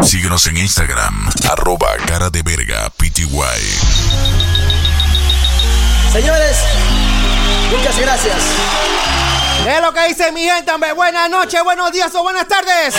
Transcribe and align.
Síguenos 0.00 0.46
en 0.46 0.56
Instagram, 0.56 1.30
arroba 1.50 1.96
cara 2.06 2.30
de 2.30 2.42
verga 2.42 2.90
pty. 2.96 3.28
Señores, 6.12 6.56
muchas 7.70 7.98
gracias. 7.98 8.36
Es 9.66 9.80
lo 9.80 9.92
que 9.92 10.08
dice 10.08 10.32
mi 10.32 10.42
gente, 10.42 10.72
hombre. 10.72 10.92
Buenas 10.92 11.30
noches, 11.30 11.62
buenos 11.62 11.92
días 11.92 12.12
o 12.14 12.22
buenas 12.22 12.48
tardes. 12.48 12.94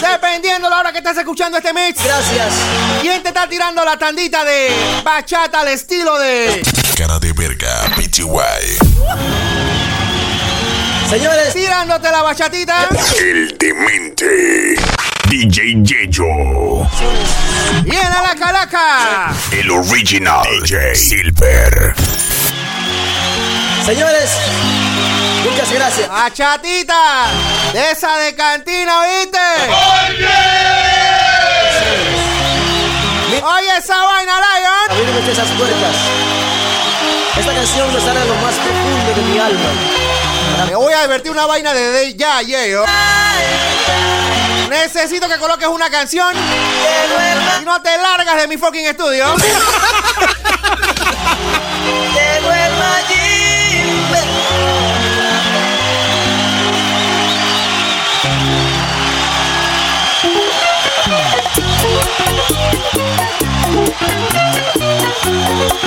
Dependiendo 0.00 0.68
la 0.68 0.78
hora 0.80 0.92
que 0.92 0.98
estés 0.98 1.18
escuchando 1.18 1.58
este 1.58 1.72
mix. 1.72 2.02
Gracias. 2.02 2.54
¿Quién 3.02 3.22
te 3.22 3.28
está 3.28 3.48
tirando 3.48 3.84
la 3.84 3.96
tandita 3.96 4.44
de 4.44 4.70
bachata 5.04 5.60
al 5.60 5.68
estilo 5.68 6.18
de 6.18 6.62
Cara 6.96 7.18
de 7.18 7.32
verga 7.32 7.90
pty. 7.96 8.22
Señores, 11.08 11.54
tirándote 11.54 12.10
la 12.10 12.22
bachatita? 12.22 12.88
El 13.20 13.56
demente. 13.56 14.95
DJ 15.28 15.82
Yeyo. 15.82 16.86
Viene 17.82 18.10
la 18.10 18.34
calaca. 18.38 19.34
El 19.50 19.70
original 19.70 20.46
DJ 20.62 20.94
Silver. 20.94 21.94
señores, 23.84 24.30
muchas 25.44 25.72
gracias. 25.72 26.08
Bachatita. 26.08 27.26
De 27.72 27.90
esa 27.90 28.18
de 28.18 28.34
cantina, 28.34 29.00
¿oíste? 29.00 29.38
Oye 33.42 33.78
esa 33.78 33.96
vaina, 34.04 34.32
Lion. 34.40 34.90
Abrirme 34.90 35.32
esas 35.32 35.48
puertas. 35.50 35.96
Esta 37.38 37.52
canción 37.52 37.92
me 37.92 38.00
sale 38.00 38.20
de 38.20 38.26
lo 38.26 38.34
más 38.36 38.54
profundo 38.54 39.14
de 39.14 39.22
mi 39.22 39.38
alma. 39.38 39.70
Me 40.68 40.74
voy 40.74 40.92
a 40.92 41.02
divertir 41.02 41.32
una 41.32 41.46
vaina 41.46 41.74
de 41.74 42.14
ya, 42.14 42.42
Yeyo. 42.42 42.84
Necesito 44.68 45.28
que 45.28 45.38
coloques 45.38 45.68
una 45.68 45.90
canción 45.90 46.34
y 46.34 47.64
no 47.64 47.80
te 47.82 47.96
largas 47.98 48.36
de 48.36 48.48
mi 48.48 48.56
fucking 48.56 48.86
estudio. 48.86 49.26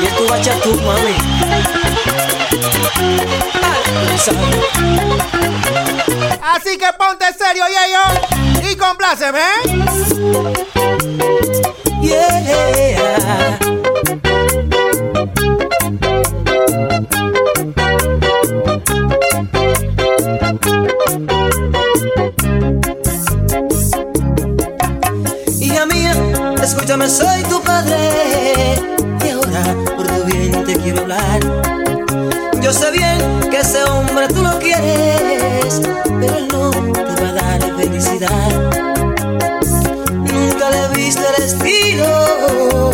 Y 0.02 0.06
es 0.06 0.16
tu 0.16 0.28
bachatú, 0.28 0.80
mami. 0.82 1.16
Así 6.42 6.78
que 6.78 6.88
ponte 6.98 7.26
serio, 7.38 7.64
Yeyo, 7.68 8.72
y 8.72 8.76
compláceme. 8.76 9.40
Yeah. 12.02 13.60
Hija 25.60 25.86
mía, 25.86 26.14
escúchame, 26.64 27.10
soy 27.10 27.44
tu 27.44 27.62
padre. 27.62 28.76
Y 29.26 29.30
ahora 29.30 29.64
por 29.96 30.08
tu 30.08 30.24
bien 30.26 30.64
te 30.66 30.76
quiero 30.78 31.02
hablar. 31.02 31.40
Yo 32.62 32.74
sé 32.74 32.92
bien 32.92 33.09
hombre 34.20 34.36
tú 34.36 34.42
lo 34.42 34.60
quieres, 34.60 35.82
pero 36.20 36.38
él 36.38 36.48
no 36.52 36.72
te 36.72 37.22
va 37.22 37.30
a 37.30 37.34
dar 37.34 37.62
felicidad. 37.78 38.52
Nunca 40.12 40.70
le 40.70 40.88
viste 40.96 41.22
el 41.38 41.44
estilo 41.44 42.92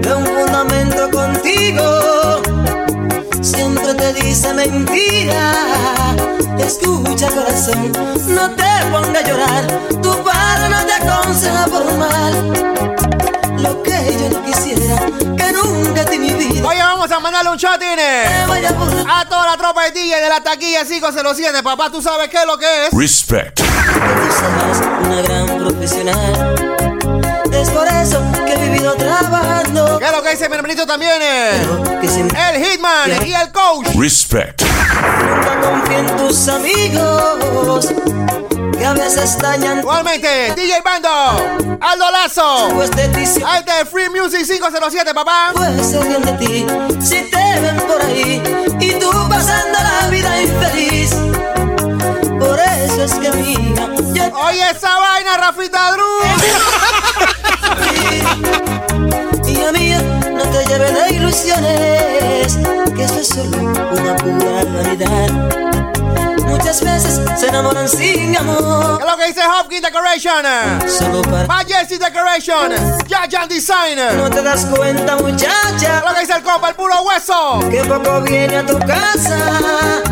de 0.00 0.14
un 0.14 0.26
fundamento 0.26 1.10
contigo. 1.10 2.42
Siempre 3.40 3.94
te 3.94 4.12
dice 4.14 4.52
mentira. 4.54 5.52
Escucha 6.58 7.28
corazón, 7.28 7.92
no 8.26 8.50
te 8.50 8.70
pongas 8.90 9.24
a 9.24 9.28
llorar. 9.28 9.66
Tu 10.02 10.10
padre 10.24 10.68
no 10.70 10.86
te 10.86 10.92
aconseja 10.94 11.66
por 11.66 11.84
mal. 11.98 12.34
Lo 13.58 13.82
que 13.82 14.18
yo 14.18 14.30
no 14.30 14.44
quisiera, 14.44 15.06
a 17.16 17.20
mandarle 17.20 17.50
un 17.50 17.56
shot, 17.56 17.78
me 17.78 17.92
Ine. 17.92 18.46
vaya 18.48 18.70
por 18.76 18.88
A 19.10 19.24
toda 19.28 19.46
la 19.46 19.56
tropa 19.56 19.84
de 19.84 19.90
DJ 19.92 20.20
de 20.20 20.28
la 20.28 20.40
taquilla 20.42 20.84
507, 20.84 21.62
papá, 21.62 21.90
tú 21.90 22.00
sabes 22.02 22.28
qué 22.28 22.38
es 22.38 22.46
lo 22.46 22.56
que 22.58 22.86
es. 22.86 22.92
Respect. 22.92 23.56
que 23.56 23.62
tú 23.62 23.68
seas 24.38 24.80
una 25.04 25.22
gran 25.22 25.46
profesional. 25.58 26.54
Es 27.52 27.68
por 27.70 27.86
eso 27.86 28.20
que 28.46 28.52
he 28.54 28.68
vivido 28.70 28.94
trabajando. 28.94 29.98
¿Qué 29.98 30.06
es 30.06 30.12
lo 30.12 30.22
que 30.22 30.30
dice 30.30 30.48
mi 30.48 30.54
hermanito 30.56 30.86
también? 30.86 31.20
eh? 31.20 31.66
Que 32.00 32.08
siempre 32.08 32.38
El 32.54 32.64
Hitman 32.64 33.26
y 33.26 33.34
el 33.34 33.52
coach. 33.52 33.88
Respect. 33.96 34.62
nunca 34.62 35.60
confío 35.60 35.98
en 35.98 36.16
tus 36.16 36.48
amigos. 36.48 37.88
Que 38.82 38.88
a 38.88 38.94
veces 38.94 39.38
dañan 39.38 39.78
Igualmente, 39.78 40.54
DJ 40.56 40.80
Bando, 40.84 41.08
Aldo 41.80 42.10
Lazo. 42.10 42.82
está 42.82 43.86
Free 43.86 44.08
Music 44.10 44.44
507, 44.44 45.14
papá. 45.14 45.52
Pues 45.54 45.92
ríen 46.00 46.22
de 46.22 46.32
ti 46.32 46.66
si 47.00 47.30
te 47.30 47.60
ven 47.60 47.76
por 47.76 48.02
ahí 48.02 48.42
y 48.80 48.90
tú 48.94 49.08
pasando 49.28 49.78
la 49.78 50.08
vida 50.08 50.42
infeliz. 50.42 51.14
Por 52.40 52.58
eso 52.58 53.04
es 53.04 53.14
que 53.14 53.30
mía, 53.30 53.88
yo 54.14 54.24
Oye, 54.48 54.70
esa 54.72 54.98
vaina, 54.98 55.36
Rafita 55.36 55.92
Drew. 55.92 56.18
Hija 59.46 59.72
mía, 59.78 60.02
no 60.32 60.42
te 60.42 60.64
lleves 60.66 60.92
de 60.92 61.14
ilusiones, 61.14 62.58
que 62.96 63.04
esto 63.04 63.20
es 63.20 63.28
solo 63.28 63.58
una 63.58 64.16
pura 64.16 64.62
realidad. 64.64 66.01
Muchas 66.46 66.82
veces 66.82 67.20
se 67.38 67.48
enamoran 67.48 67.88
sin 67.88 68.32
¿Qué 68.32 68.38
amor, 68.38 68.98
es 69.00 69.06
lo 69.10 69.16
que 69.16 69.26
dice 69.26 69.40
Hopkins 69.46 69.82
Decoration? 69.82 70.44
solo 70.88 71.22
para 71.22 71.46
Majesty 71.46 71.98
Decoration. 71.98 72.72
Jajan 73.08 73.48
Design. 73.48 73.96
¿Qué 73.96 74.16
no 74.16 74.30
te 74.30 74.42
das 74.42 74.64
cuenta, 74.66 75.16
es 75.16 75.22
muchacha, 75.22 76.02
lo 76.06 76.14
que 76.14 76.20
dice 76.20 76.32
el 76.34 76.42
compa, 76.42 76.68
el 76.70 76.74
puro 76.74 76.94
hueso? 77.02 77.60
que 77.70 77.84
poco 77.84 78.20
viene 78.22 78.56
a 78.58 78.66
tu 78.66 78.78
casa. 78.80 80.02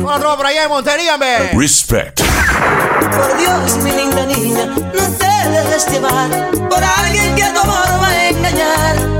Una 0.00 0.18
tropa 0.18 0.36
por 0.36 0.46
allá 0.46 0.64
en 0.64 0.68
Montería, 0.68 1.16
me. 1.16 1.48
Respect. 1.54 2.20
Por 2.20 3.36
Dios, 3.38 3.76
mi 3.78 3.90
linda 3.92 4.26
niña, 4.26 4.66
no 4.66 4.82
te 5.16 5.48
dejes 5.50 5.86
llevar 5.90 6.28
por 6.68 6.82
alguien 6.84 7.34
que 7.34 7.44
a 7.44 7.54
tu 7.54 7.60
amor 7.60 8.02
va 8.02 8.08
a 8.08 8.28
engañar. 8.28 9.13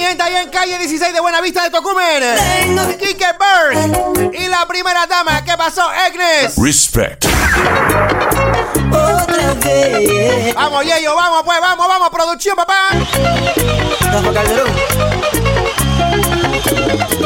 Mi 0.00 0.06
gente, 0.06 0.22
ahí 0.22 0.36
en 0.36 0.48
calle 0.48 0.78
16 0.78 1.12
de 1.12 1.20
Buenavista 1.20 1.62
de 1.62 1.70
Tocumen. 1.70 2.22
Kike 2.98 3.26
Bird. 3.38 4.34
Y 4.34 4.48
la 4.48 4.66
primera 4.66 5.06
dama, 5.06 5.44
¿qué 5.44 5.52
pasó, 5.58 5.82
Agnes? 5.82 6.54
Respect. 6.56 7.26
otra 8.90 9.54
vez. 9.62 10.54
Vamos, 10.54 10.84
Yeyo, 10.84 11.14
vamos, 11.14 11.42
pues, 11.44 11.60
vamos, 11.60 11.86
vamos, 11.86 12.10
producción, 12.10 12.56
papá. 12.56 12.88
Rafa 14.00 14.32
Calderón. 14.32 14.70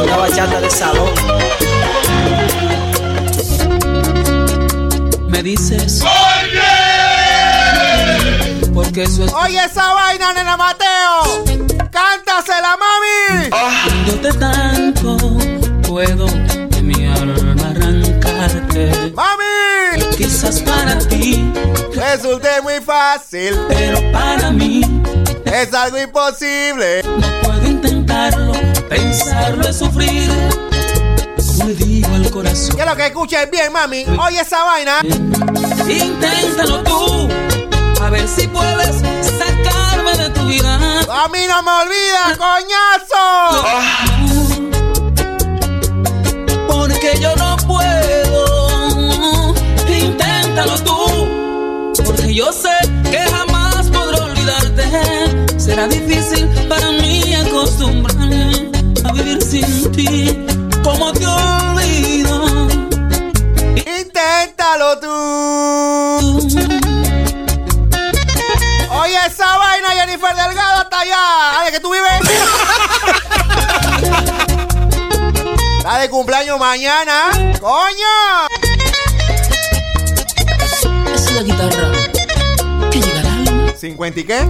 Una 0.02 0.16
bachata 0.16 0.60
de 0.60 0.70
salón. 0.70 1.10
Me 5.28 5.42
dices. 5.42 6.02
Eso 8.97 9.25
es 9.25 9.32
Oye, 9.32 9.59
esa 9.65 9.93
vaina, 9.93 10.32
nena 10.32 10.56
Mateo. 10.56 11.44
Cántasela, 11.91 12.77
mami. 12.77 13.50
de 14.22 14.32
tanto. 14.34 15.16
Puedo 15.88 16.27
de 16.27 16.82
mi 16.82 17.06
alma 17.06 17.71
arrancarte. 17.71 19.12
Mami. 19.15 20.16
Quizás 20.16 20.60
para 20.60 20.97
ti, 20.99 21.53
Resulte 21.95 22.48
muy 22.63 22.80
fácil. 22.80 23.59
pero 23.68 24.01
para 24.13 24.51
mí 24.51 24.80
Es 25.45 25.72
algo 25.74 25.98
imposible. 25.98 27.03
no 27.04 27.27
puedo 27.42 27.66
intentarlo. 27.66 28.53
Pensarlo 28.89 29.68
es 29.68 29.77
sufrir. 29.78 30.30
Como 31.47 31.68
le 31.68 31.74
digo 31.74 32.15
al 32.15 32.30
corazón. 32.30 32.77
Quiero 32.77 32.97
que 32.97 33.07
escuches 33.07 33.51
bien, 33.51 33.72
mami. 33.72 34.04
Oye, 34.24 34.41
esa 34.41 34.63
vaina. 34.65 35.01
Inténtalo 35.89 36.83
tú. 36.84 37.23
A 38.04 38.10
ver 38.10 38.28
si 38.28 38.47
puedes 38.48 38.97
sacarme 39.39 40.15
de 40.18 40.28
tu 40.28 40.45
vida. 40.45 40.78
A 41.10 41.27
mí 41.28 41.39
no 41.48 41.62
me 41.62 41.71
olvida, 41.71 42.36
coñazo. 42.36 43.24
Porque 46.68 47.18
yo 47.18 47.34
no 47.36 47.56
puedo. 47.66 49.54
Inténtalo 49.89 50.78
tú. 50.80 51.95
Porque 52.04 52.34
yo 52.34 52.53
sé 52.53 52.77
que 53.10 53.21
jamás 53.21 53.89
podré 53.89 54.21
olvidarte. 54.21 55.59
Será 55.59 55.89
difícil 55.89 56.47
para 56.68 56.91
mí 56.91 57.34
acostumbrarme 57.34 58.71
a 59.03 59.12
vivir 59.12 59.42
sin 59.42 59.91
ti. 59.92 60.45
Como 60.83 61.10
te 61.15 61.27
olvido. 61.27 62.68
Inténtalo 63.77 65.01
tú. 65.01 66.84
Esa 69.26 69.56
vaina, 69.56 69.91
Jennifer 69.92 70.36
Delgado, 70.36 70.82
hasta 70.82 71.00
allá. 71.00 71.65
¿De 71.65 71.72
que 71.72 71.80
tú 71.80 71.91
vives? 71.91 72.21
Está 75.78 75.98
de 75.98 76.10
cumpleaños 76.10 76.59
mañana. 76.59 77.30
¡Coño! 77.59 78.47
Es 81.15 81.32
la 81.32 81.42
guitarra 81.42 81.91
que 82.91 83.00
llegará 83.00 83.32
al 83.32 83.48
alma. 83.48 83.72
¿50 83.72 84.18
y 84.18 84.24
qué? 84.24 84.47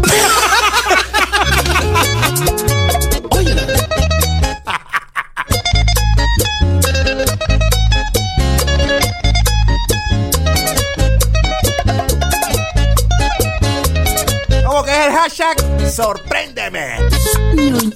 Hashtag? 15.25 15.57
¡Sorpréndeme! 15.91 16.99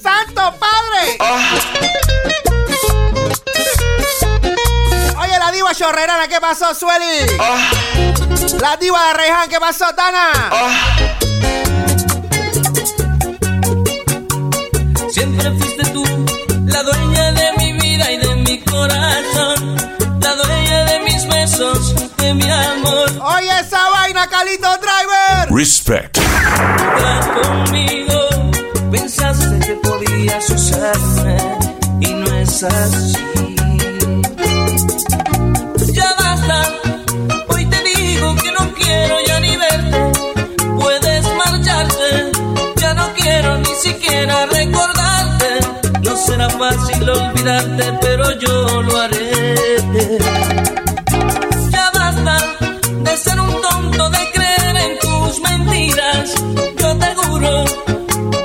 ¡Santo 0.01 0.55
Padre! 0.57 1.17
Oye, 5.19 5.39
la 5.39 5.51
diva 5.51 5.75
chorrerana, 5.75 6.27
¿qué 6.27 6.41
pasó, 6.41 6.73
Sueli? 6.73 7.37
La 8.59 8.77
diva 8.77 9.07
de 9.09 9.13
Rejan, 9.13 9.49
¿qué 9.49 9.59
pasó, 9.59 9.85
Tana? 9.95 10.49
Siempre 15.11 15.51
fuiste 15.51 15.83
tú 15.91 16.03
la 16.65 16.83
dueña 16.83 17.31
de 17.33 17.51
mi 17.57 17.73
vida 17.73 18.11
y 18.11 18.17
de 18.17 18.35
mi 18.37 18.59
corazón, 18.61 19.77
la 20.19 20.35
dueña 20.35 20.85
de 20.85 20.99
mis 21.01 21.27
besos, 21.27 21.93
de 22.17 22.33
mi 22.33 22.49
amor. 22.49 23.11
Oye, 23.21 23.59
esa 23.59 23.87
vaina, 23.91 24.27
Calito 24.27 24.75
Driver. 24.77 24.98
Respect. 25.59 26.17
Conmigo, 27.43 28.49
pensaste 28.91 29.59
que 29.59 29.73
podías 29.83 30.49
usarme 30.51 31.35
y 31.99 32.13
no 32.13 32.33
es 32.37 32.63
así. 32.63 33.17
Ya 35.91 36.15
basta, 36.17 36.63
hoy 37.49 37.65
te 37.65 37.83
digo 37.83 38.35
que 38.35 38.51
no 38.53 38.73
quiero 38.73 39.15
ya 39.27 39.39
ni 39.41 39.57
verte. 39.57 39.97
Puedes 40.79 41.25
marcharte, 41.35 42.31
ya 42.77 42.93
no 42.93 43.09
quiero 43.13 43.57
ni 43.57 43.75
siquiera 43.75 44.45
recordarte. 44.45 45.59
No 46.03 46.15
será 46.15 46.49
fácil 46.51 47.09
olvidarte, 47.09 47.83
pero 47.99 48.31
yo 48.39 48.81
lo 48.81 48.97
haré. 48.97 50.38
Yo 56.77 56.97
te 56.97 57.15
juro 57.15 57.65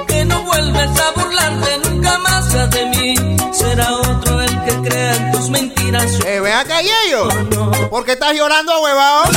que 0.07 0.25
no 0.25 0.43
vuelves 0.43 0.91
a 1.01 1.11
burlarte 1.21 1.79
nunca 1.89 2.19
más 2.19 2.71
de 2.71 2.87
mí. 2.87 3.37
Será 3.53 3.93
otro 3.95 4.41
el 4.41 4.65
que 4.65 4.89
crea 4.89 5.15
en 5.17 5.33
tus 5.33 5.51
mentiras. 5.51 6.19
Eh, 6.25 6.41
ven 6.41 6.55
acá, 6.55 6.81
Yeyo. 6.81 7.29
Yo 7.51 7.67
no, 7.71 7.89
¿Por 7.91 8.05
qué 8.05 8.13
estás 8.13 8.35
llorando, 8.35 8.81
huevado? 8.83 9.25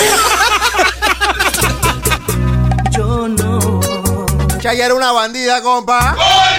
yo 2.92 3.28
no. 3.28 3.80
Chay 4.60 4.82
era 4.82 4.94
una 4.94 5.12
bandida, 5.12 5.62
compa. 5.62 6.16
Don 6.16 6.57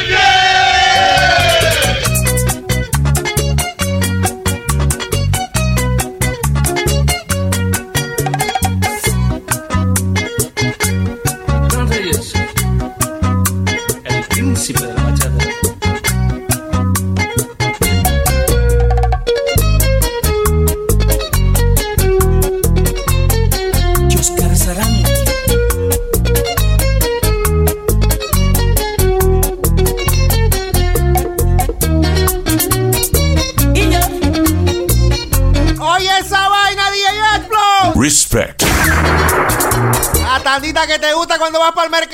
La 40.58 40.62
tandita 40.62 40.88
que 40.88 40.98
te 40.98 41.12
gusta 41.12 41.38
cuando 41.38 41.60
vas 41.60 41.70
para 41.70 41.84
el 41.84 41.90
mercado. 41.92 42.07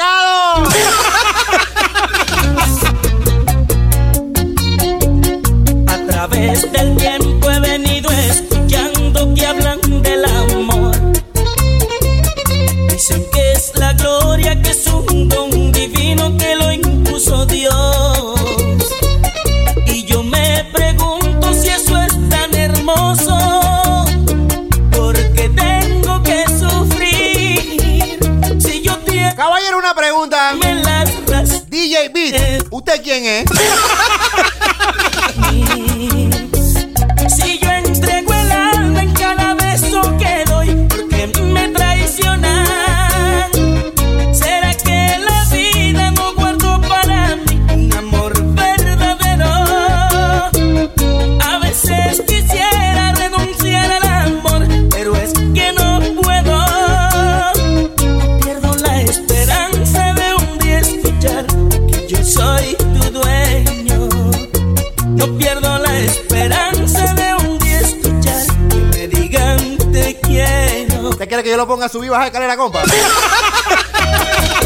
Ponga 71.75 71.87
a 71.87 71.89
subir 71.89 72.07
y 72.07 72.11
bajar 72.11 72.27
escalera, 72.29 72.57
compa? 72.57 72.83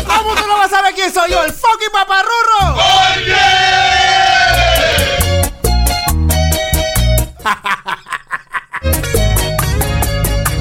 ¿Cómo 0.07 0.35
tú 0.35 0.47
no 0.47 0.59
vas 0.59 0.71
a 0.71 0.77
saber 0.77 0.95
quién 0.95 1.11
soy 1.11 1.31
yo? 1.31 1.43
¡El 1.43 1.55
fucking 1.55 1.89
paparrurro! 1.91 2.77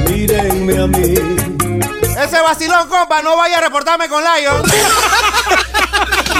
Mírenme 0.09 0.81
a 0.81 0.87
mí, 0.87 1.15
Ese 2.17 2.39
vacilón, 2.39 2.87
compa, 2.87 3.21
no 3.21 3.35
vaya 3.35 3.57
a 3.57 3.61
reportarme 3.61 4.07
con 4.07 4.23
Lion. 4.23 4.63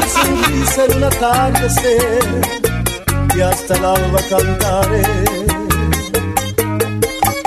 sonrisa 0.08 0.86
en 0.86 0.96
un 0.96 1.04
atardecer 1.04 2.42
y 3.36 3.42
hasta 3.42 3.76
el 3.76 3.84
alba 3.84 4.22
cantaré. 4.30 5.04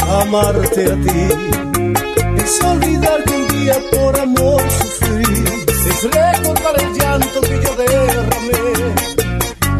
Amarte 0.06 0.84
a 0.84 0.94
ti 0.96 1.59
olvidar 2.64 3.22
que 3.24 3.32
un 3.34 3.48
día 3.48 3.76
por 3.92 4.18
amor 4.18 4.62
sufrí, 4.78 5.44
es 5.90 6.02
recordar 6.04 6.74
el 6.82 6.92
llanto 6.98 7.40
que 7.40 7.60
yo 7.62 7.74
derramé 7.76 8.64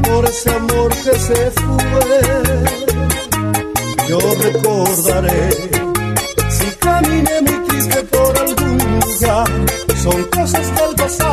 por 0.03 0.25
ese 0.25 0.51
amor 0.51 0.91
que 1.05 1.15
se 1.19 1.51
fue. 1.51 2.21
Yo 4.09 4.19
recordaré 4.43 5.51
si 6.49 6.67
caminé 6.81 7.41
muy 7.43 7.69
triste 7.69 8.03
por 8.05 8.39
algún 8.39 8.79
lugar. 9.01 9.49
Son 10.03 10.23
cosas 10.25 10.67
del 10.77 10.95
pasado 10.97 11.30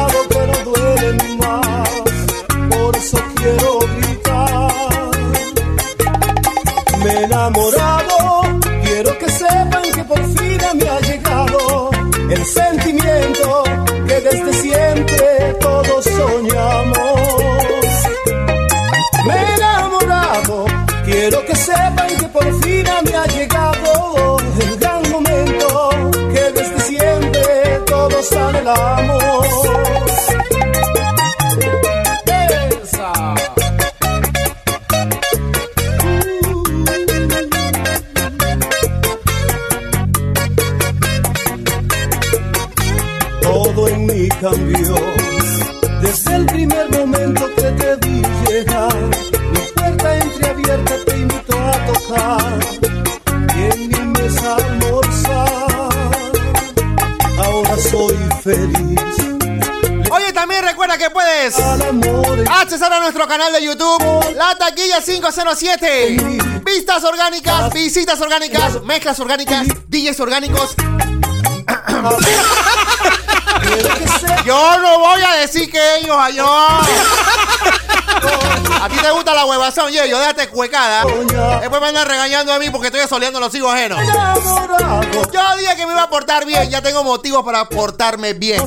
nuestro 63.28 63.28
canal 63.28 63.52
de 63.52 63.64
YouTube, 63.64 64.36
La 64.36 64.56
Taquilla 64.56 65.02
507. 65.02 66.18
Vistas 66.64 67.04
orgánicas, 67.04 67.74
visitas 67.74 68.22
orgánicas, 68.22 68.82
mezclas 68.84 69.20
orgánicas, 69.20 69.68
DJs 69.88 70.20
orgánicos. 70.20 70.76
Yo 74.46 74.78
no 74.80 75.00
voy 75.00 75.22
a 75.22 75.34
decir 75.42 75.70
que 75.70 75.98
ellos 75.98 76.16
yo. 76.36 76.46
A 78.82 78.90
ti 78.90 78.96
te 79.02 79.12
gusta 79.12 79.34
la 79.34 79.46
huevazón, 79.46 79.92
yo, 79.92 80.06
yo 80.06 80.20
déjate 80.20 80.48
cuecada. 80.48 81.04
Después 81.60 81.82
me 81.82 81.88
andan 81.88 82.08
regañando 82.08 82.54
a 82.54 82.60
mí 82.60 82.70
porque 82.70 82.88
estoy 82.88 83.02
soleando 83.08 83.40
los 83.40 83.54
hijos 83.56 83.74
ajenos. 83.74 84.00
Yo 85.34 85.58
dije 85.58 85.76
que 85.76 85.86
me 85.86 85.94
iba 85.94 86.04
a 86.04 86.10
portar 86.10 86.46
bien, 86.46 86.70
ya 86.70 86.82
tengo 86.82 87.04
motivos 87.04 87.44
para 87.44 87.68
portarme 87.68 88.34
bien. 88.34 88.62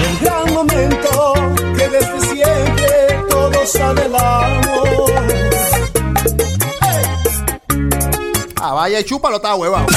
El 0.00 0.18
gran 0.20 0.54
momento 0.54 1.34
que 1.76 1.88
desde 1.88 2.35
amor. 3.74 5.10
Ah, 8.60 8.74
vaya 8.74 9.04
chúpalo, 9.04 9.36
está 9.36 9.54
huevado. 9.54 9.86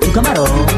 Tu 0.00 0.12
camarón. 0.12 0.77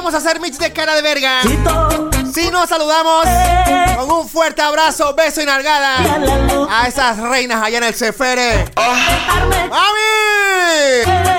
Podemos 0.00 0.14
hacer 0.14 0.40
mix 0.40 0.58
de 0.58 0.72
cara 0.72 0.94
de 0.94 1.02
verga. 1.02 1.42
Si 2.32 2.50
nos 2.50 2.68
saludamos 2.68 3.26
con 3.96 4.10
un 4.12 4.28
fuerte 4.28 4.62
abrazo, 4.62 5.12
beso 5.14 5.42
y 5.42 5.44
nalgada 5.44 5.96
a 6.70 6.86
esas 6.86 7.18
reinas 7.18 7.60
allá 7.60 7.78
en 7.78 7.84
el 7.84 7.94
Cefere. 7.94 8.70
¡Mami! 9.70 11.37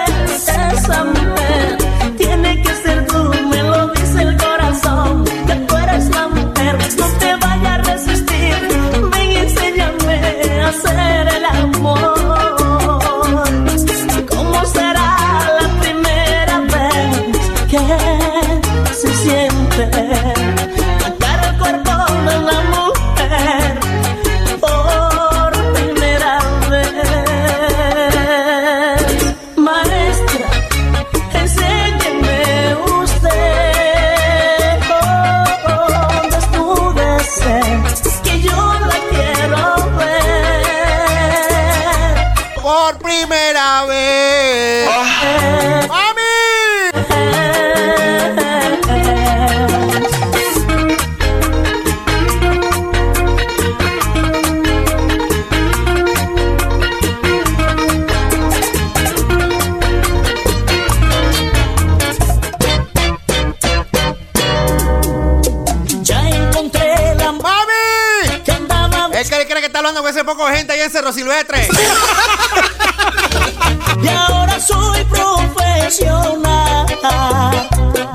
Ese 70.09 70.23
poco 70.23 70.47
de 70.47 70.57
gente 70.57 70.73
allá 70.73 70.85
en 70.85 70.91
Cerro 70.91 71.13
Silvestre. 71.13 71.67
y 74.03 74.07
ahora 74.07 74.59
soy 74.59 75.03
profesional. 75.05 76.87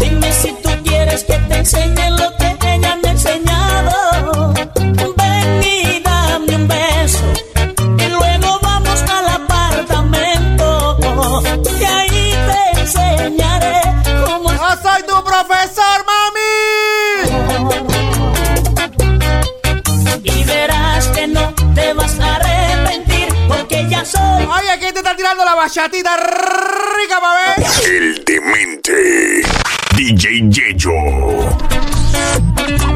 Dime 0.00 0.32
si 0.32 0.52
tú 0.62 0.70
quieres 0.82 1.22
que 1.24 1.34
te 1.34 1.58
enseñe 1.58 2.10
bachatita 25.64 26.14
rica, 26.16 27.20
pa' 27.20 27.34
ver? 27.38 27.66
El 27.88 28.22
demente. 28.22 29.42
DJ 29.96 30.50
Yeyo. 30.50 30.92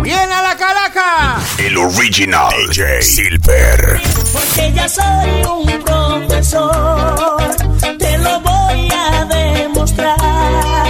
¡Viene 0.03 0.35
a 0.35 0.43
la 0.43 0.55
calaca! 0.55 1.39
El 1.57 1.79
original. 1.79 2.53
DJ 2.69 3.01
Silver. 3.01 4.03
Porque 4.35 4.73
ya 4.75 4.87
soy 4.87 5.43
un 5.49 5.83
profesor, 5.83 7.57
te 7.99 8.19
lo 8.19 8.41
voy 8.41 8.89
a 8.93 9.25
demostrar. 9.25 10.88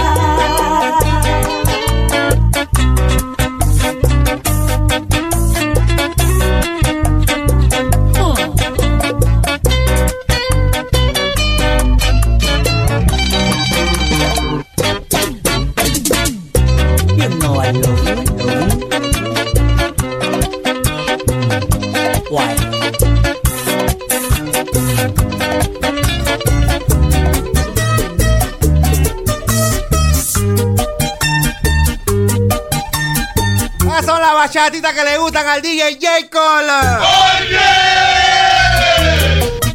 Bachatitas 34.49 34.93
que 34.95 35.03
le 35.03 35.17
gustan 35.19 35.47
al 35.47 35.61
DJ 35.61 35.99
J. 36.01 36.27
Cole. 36.31 36.73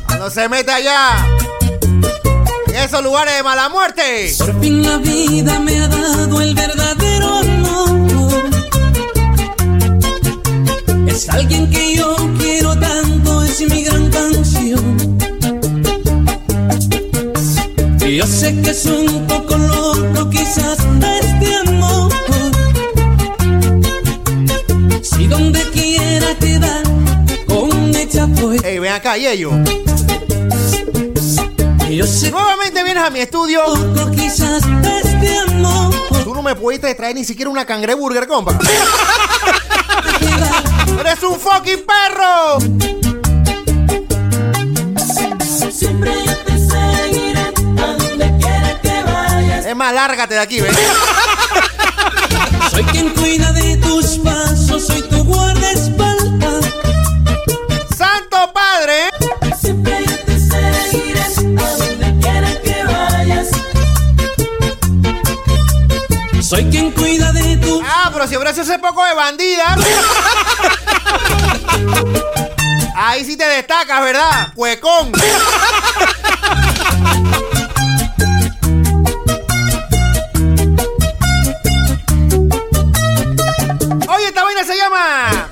Cuando 0.07 0.29
se 0.31 0.49
mete 0.49 0.73
allá. 0.73 1.25
En 2.67 2.75
esos 2.75 3.01
lugares 3.05 3.37
de 3.37 3.43
mala 3.45 3.69
muerte. 3.69 4.35
Por 4.37 4.61
fin 4.61 4.83
la 4.83 4.97
vida 4.97 5.61
me 5.61 5.79
ha 5.79 5.87
dado 5.87 6.41
el 6.41 6.57
verdadero 6.57 7.39
amor. 7.39 8.51
Es 11.07 11.29
alguien 11.29 11.71
que 11.71 11.95
yo 11.95 12.17
quiero 12.37 12.77
tanto, 12.77 13.45
es 13.45 13.61
mi 13.61 13.85
gran 13.85 14.11
canción. 14.11 15.19
Y 18.01 18.17
yo 18.17 18.27
sé 18.27 18.61
que 18.61 18.71
es 18.71 18.87
un 18.87 19.25
poco 19.29 19.57
loco 19.57 20.04
acá, 28.95 29.19
y 29.19 29.27
ellos. 29.27 29.53
Nuevamente 32.31 32.83
vienes 32.83 33.05
a 33.05 33.11
mi 33.11 33.21
estudio. 33.21 33.63
Tú 36.25 36.35
no 36.35 36.43
me 36.43 36.55
pudiste 36.55 36.95
traer 36.95 37.15
ni 37.15 37.25
siquiera 37.25 37.51
una 37.51 37.65
cangreburger, 37.65 38.27
compa. 38.27 38.53
¡Eres 41.01 41.23
un 41.23 41.39
fucking 41.39 41.85
perro! 41.85 42.59
Siempre 45.71 46.13
yo 46.25 46.37
te 46.39 46.59
seguiré 46.59 47.41
a 47.41 47.53
donde 47.53 48.37
quiera 48.39 48.81
que 48.81 49.03
vayas. 49.03 49.67
Es 49.67 49.77
más, 49.77 49.93
lárgate 49.93 50.35
de 50.35 50.41
aquí. 50.41 50.61
Soy 52.71 52.85
quien 52.85 53.11
cuida 53.11 53.53
de 53.53 53.77
tus 53.77 54.19
pasos, 54.19 54.87
soy 54.87 55.03
tu 55.03 55.23
guardaespaldas. 55.25 55.64
Soy 66.45 66.65
quien 66.67 66.91
cuida 66.91 67.33
de 67.33 67.57
tu. 67.57 67.81
Ah, 67.83 68.11
pero 68.13 68.27
si 68.27 68.35
sido 68.35 68.45
ese 68.51 68.79
poco 68.79 69.03
de 69.03 69.15
bandida. 69.15 69.77
Ahí 72.97 73.25
sí 73.25 73.37
te 73.37 73.49
destacas, 73.49 74.03
¿verdad? 74.03 74.53
Huecón. 74.55 75.13
Oye, 84.09 84.27
esta 84.27 84.45
vaina 84.45 84.65
se 84.65 84.77
llama 84.77 85.49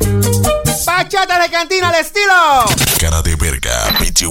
Bachata 0.84 1.38
de 1.38 1.48
cantina 1.48 1.88
al 1.88 1.94
estilo. 1.94 2.66
Cara 3.00 3.22
de 3.22 3.34
verga, 3.36 3.94
PGY. 3.98 4.30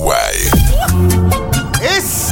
Es 1.82 2.30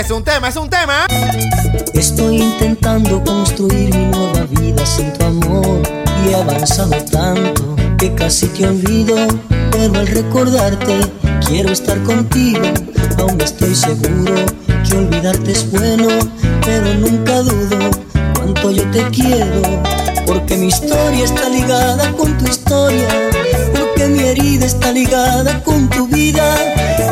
Es 0.00 0.10
un 0.10 0.24
tema, 0.24 0.48
es 0.48 0.56
un 0.56 0.70
tema. 0.70 1.06
Estoy 1.92 2.40
intentando 2.40 3.22
construir 3.22 3.94
mi 3.94 4.06
nueva 4.06 4.44
vida 4.44 4.86
sin 4.86 5.12
tu 5.12 5.26
amor 5.26 5.82
y 6.24 6.30
he 6.30 6.36
avanzado 6.36 6.96
tanto 7.12 7.76
que 7.98 8.14
casi 8.14 8.46
te 8.46 8.66
olvido, 8.66 9.28
pero 9.70 9.94
al 9.94 10.06
recordarte 10.06 11.00
quiero 11.46 11.70
estar 11.70 12.02
contigo. 12.04 12.62
Aún 13.18 13.38
estoy 13.42 13.74
seguro 13.74 14.46
que 14.88 14.96
olvidarte 14.96 15.52
es 15.52 15.70
bueno, 15.70 16.08
pero 16.64 16.94
nunca 16.94 17.40
dudo 17.40 17.63
yo 18.70 18.90
te 18.90 19.02
quiero, 19.10 19.62
porque 20.26 20.56
mi 20.56 20.68
historia 20.68 21.24
está 21.24 21.48
ligada 21.48 22.10
con 22.12 22.36
tu 22.38 22.46
historia, 22.46 23.08
porque 23.72 24.06
mi 24.06 24.20
herida 24.20 24.64
está 24.64 24.90
ligada 24.92 25.62
con 25.64 25.88
tu 25.90 26.06
vida. 26.08 26.44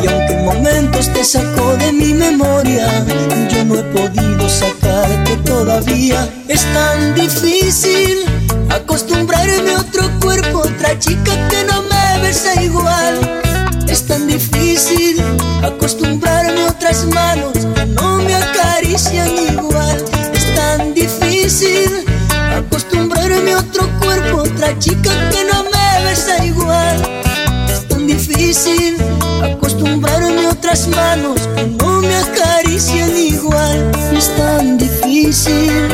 Y 0.02 0.06
aunque 0.08 0.32
en 0.32 0.44
momentos 0.44 1.12
te 1.12 1.24
sacó 1.24 1.76
de 1.76 1.92
mi 1.92 2.14
memoria, 2.14 3.04
yo 3.50 3.64
no 3.64 3.76
he 3.76 3.82
podido 3.82 4.48
sacarte 4.48 5.36
todavía. 5.44 6.28
Es 6.48 6.64
tan 6.72 7.14
difícil 7.14 8.24
acostumbrarme 8.70 9.74
a 9.74 9.80
otro 9.80 10.08
cuerpo, 10.20 10.60
otra 10.60 10.98
chica 10.98 11.48
que 11.48 11.64
no 11.64 11.82
me 11.82 12.22
besa 12.22 12.60
igual. 12.62 13.42
Es 13.88 14.06
tan 14.06 14.26
difícil 14.26 15.22
acostumbrarme 15.62 16.62
a 16.62 16.70
otras 16.70 17.04
manos 17.06 17.52
que 17.74 17.86
no 17.86 18.16
me 18.18 18.34
acarician 18.34 19.28
igual. 19.36 19.71
Difícil 21.42 22.04
acostumbrarme 22.56 23.54
a 23.54 23.58
otro 23.58 23.88
cuerpo, 23.98 24.42
otra 24.42 24.78
chica 24.78 25.10
que 25.30 25.44
no 25.52 25.64
me 25.64 26.04
besa 26.04 26.44
igual. 26.44 27.02
Es 27.68 27.88
tan 27.88 28.06
difícil 28.06 28.96
acostumbrarme 29.42 30.46
a 30.46 30.50
otras 30.50 30.86
manos 30.86 31.40
que 31.56 31.64
no 31.64 32.00
me 32.00 32.14
acarician 32.14 33.10
igual. 33.16 33.90
Es 34.16 34.30
tan 34.36 34.78
difícil 34.78 35.88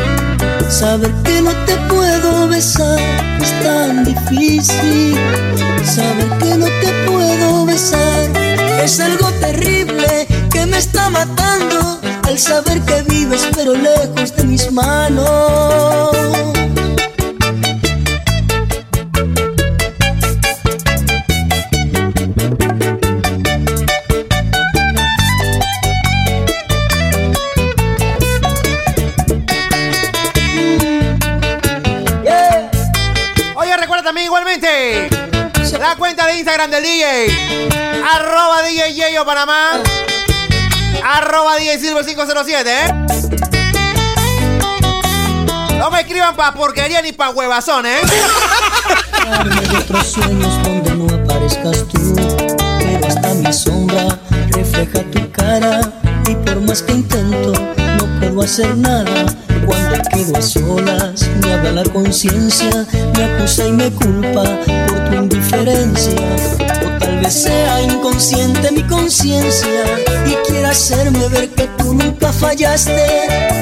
saber 0.69 1.15
que 1.25 1.41
no 1.41 1.53
te 1.65 1.77
puedo 1.89 2.47
besar. 2.49 3.01
Es 3.41 3.59
tan 3.63 4.05
difícil 4.05 5.17
saber 5.83 6.29
que 6.43 6.57
no 6.59 6.67
te 6.67 6.93
puedo 7.11 7.65
besar. 7.65 8.29
Es 8.85 9.01
algo 9.01 9.31
terrible 9.41 10.27
que 10.51 10.67
me 10.67 10.77
está 10.77 11.09
matando 11.09 11.99
al 12.29 12.39
saber 12.39 12.83
que 12.83 13.03
vives 13.03 13.49
pero 13.55 13.75
lejos 13.75 14.37
de 14.37 14.45
mis 14.45 14.71
manos. 14.71 16.11
Oye, 33.55 33.77
recuerda 33.79 34.05
también 34.05 34.27
igualmente 34.27 35.09
la 35.81 35.97
cuenta 35.97 36.27
de 36.27 36.35
Instagram 36.35 36.71
del 36.71 36.83
DJ. 36.83 37.71
Arroba 38.05 38.63
DJ 38.63 38.93
Yeyo 38.93 39.25
Panamá. 39.25 39.81
Arroba 41.11 41.57
DJ 41.57 41.79
Silver 41.79 42.05
507, 42.05 42.71
¿eh? 42.71 42.93
No 45.79 45.91
me 45.91 46.01
escriban 46.01 46.37
pa' 46.37 46.53
porquería 46.53 47.01
ni 47.01 47.13
pa' 47.13 47.31
huevazón, 47.31 47.87
¿eh? 47.87 48.01
Otros 49.79 50.07
sueños 50.07 50.63
donde 50.63 50.95
no 50.95 51.07
aparezcas 51.07 51.89
tú, 51.89 52.15
pero 52.79 53.07
hasta 53.07 53.33
mi 53.33 53.51
sombra 53.51 54.19
refleja 54.51 55.03
tu 55.11 55.33
cara 55.33 55.81
y 56.29 56.35
por 56.35 56.61
más 56.61 56.83
que 56.83 56.93
intento 56.93 57.53
no 57.53 58.21
puedo 58.21 58.43
hacer 58.43 58.77
nada. 58.77 59.25
Cuando 59.65 60.03
quedo 60.13 60.37
a 60.37 60.43
solas 60.43 61.27
me 61.43 61.55
habla 61.55 61.73
la 61.73 61.85
conciencia, 61.85 62.85
me 63.17 63.25
acusa 63.25 63.65
y 63.65 63.73
me 63.73 63.91
culpa 63.93 64.45
por 64.89 65.09
tu 65.09 65.15
indiferencia. 65.15 66.78
Tal 66.99 67.21
vez 67.21 67.35
sea 67.35 67.83
inconsciente 67.83 68.71
mi 68.73 68.83
conciencia 68.83 69.85
y 70.27 70.35
quiera 70.49 70.71
hacerme 70.71 71.29
ver 71.29 71.49
que 71.51 71.65
tú 71.79 71.95
nunca 71.95 72.33
fallaste. 72.33 73.07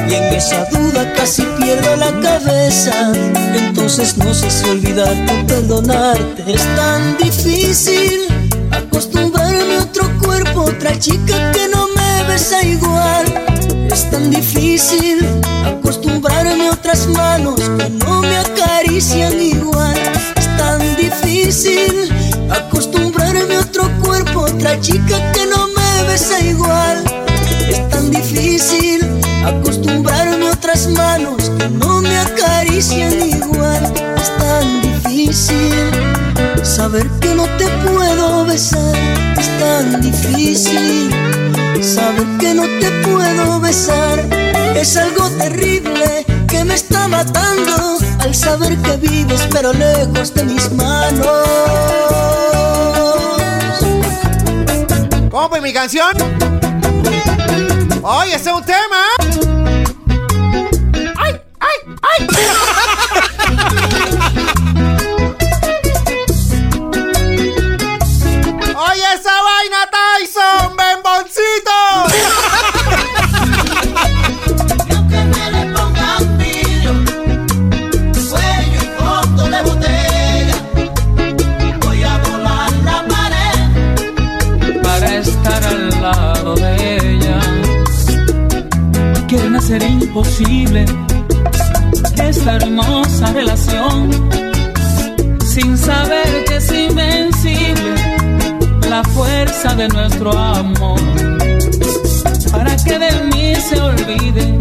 Y 0.09 0.15
en 0.15 0.35
esa 0.35 0.65
duda 0.67 1.13
casi 1.15 1.43
pierdo 1.59 1.97
la 1.97 2.13
cabeza. 2.21 3.13
Entonces 3.55 4.17
no 4.17 4.33
sé 4.33 4.51
si 4.51 4.69
olvidarte 4.69 5.33
o 5.33 5.47
perdonarte. 5.47 6.53
Es 6.53 6.63
tan 6.77 7.17
difícil 7.19 8.27
acostumbrarme 8.71 9.77
a 9.77 9.83
otro 9.83 10.09
cuerpo, 10.19 10.63
otra 10.63 10.99
chica 10.99 11.53
que 11.53 11.69
no 11.69 11.89
me 11.89 12.25
besa 12.29 12.63
igual. 12.65 13.27
Es 13.91 14.11
tan 14.11 14.31
difícil 14.31 15.27
acostumbrarme 15.65 16.69
a 16.69 16.73
otras 16.73 17.07
manos 17.09 17.61
que 17.61 17.91
no 17.91 18.21
me 18.23 18.37
acarician 18.37 19.41
igual. 19.41 19.97
Es 20.37 20.57
tan 20.57 20.81
difícil 20.97 22.13
acostumbrarme 22.51 23.16
otro 23.79 23.91
cuerpo, 24.01 24.41
otra 24.41 24.81
chica 24.81 25.33
que 25.33 25.47
no 25.47 25.69
me 25.69 26.05
besa 26.09 26.41
igual. 26.41 27.05
Es 27.69 27.89
tan 27.89 28.11
difícil 28.11 29.01
acostumbrarme 29.45 30.49
a 30.49 30.53
otras 30.53 30.89
manos 30.89 31.51
que 31.59 31.69
no 31.69 32.01
me 32.01 32.17
acarician 32.19 33.13
igual. 33.29 33.93
Es 34.17 34.37
tan 34.39 34.83
difícil 34.83 35.91
saber 36.63 37.07
que 37.21 37.35
no 37.35 37.45
te 37.59 37.67
puedo 37.87 38.45
besar. 38.45 38.97
Es 39.39 39.49
tan 39.59 40.01
difícil 40.01 41.11
saber 41.83 42.27
que 42.39 42.55
no 42.55 42.63
te 42.81 42.91
puedo 43.07 43.61
besar. 43.61 44.21
Es 44.75 44.97
algo 44.97 45.29
terrible 45.39 46.25
que 46.49 46.65
me 46.65 46.75
está 46.75 47.09
matando 47.09 47.99
al 48.21 48.35
saber 48.35 48.77
que 48.79 48.97
vives 48.97 49.47
pero 49.51 49.73
lejos 49.73 50.35
de 50.35 50.45
mis 50.45 50.73
manos. 50.73 52.36
¿Cómo 55.37 55.51
fue 55.51 55.61
mi 55.61 55.71
canción? 55.71 56.17
Oye, 58.03 58.37
ese 58.37 58.49
es 58.49 58.57
un 58.57 58.65
tema. 58.65 59.56
Posible 90.13 90.85
esta 92.23 92.57
hermosa 92.57 93.33
relación 93.33 94.11
sin 95.43 95.79
saber 95.79 96.45
que 96.47 96.57
es 96.57 96.71
invencible 96.71 97.95
la 98.91 99.03
fuerza 99.03 99.75
de 99.75 99.89
nuestro 99.89 100.37
amor. 100.37 101.01
Para 102.53 102.77
que 102.77 102.99
de 102.99 103.11
mí 103.33 103.55
se 103.57 103.81
olvide, 103.81 104.59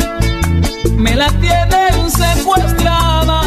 me 0.97 1.13
la 1.13 1.27
tienen 1.41 2.09
secuestrada, 2.09 3.41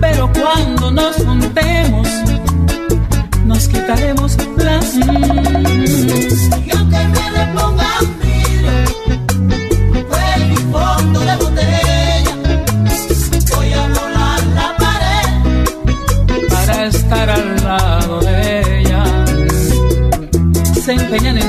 pero 0.00 0.32
cuando 0.32 0.92
nos 0.92 1.16
juntemos, 1.16 2.08
nos 3.44 3.68
quitaremos 3.68 4.38
las... 4.56 4.94
Y 4.94 6.70
aunque 6.70 6.98
me 7.14 7.30
le 7.32 7.46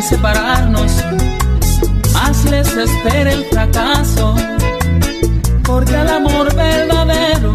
separarnos, 0.01 0.91
más 2.13 2.43
les 2.45 2.67
espera 2.75 3.31
el 3.31 3.45
fracaso, 3.45 4.35
porque 5.63 5.95
al 5.95 6.09
amor 6.09 6.53
verdadero 6.55 7.53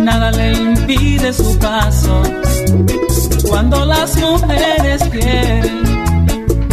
nada 0.00 0.30
le 0.30 0.52
impide 0.52 1.32
su 1.32 1.58
paso. 1.58 2.22
Cuando 3.48 3.84
las 3.84 4.16
mujeres 4.16 5.02
quieren, 5.10 5.82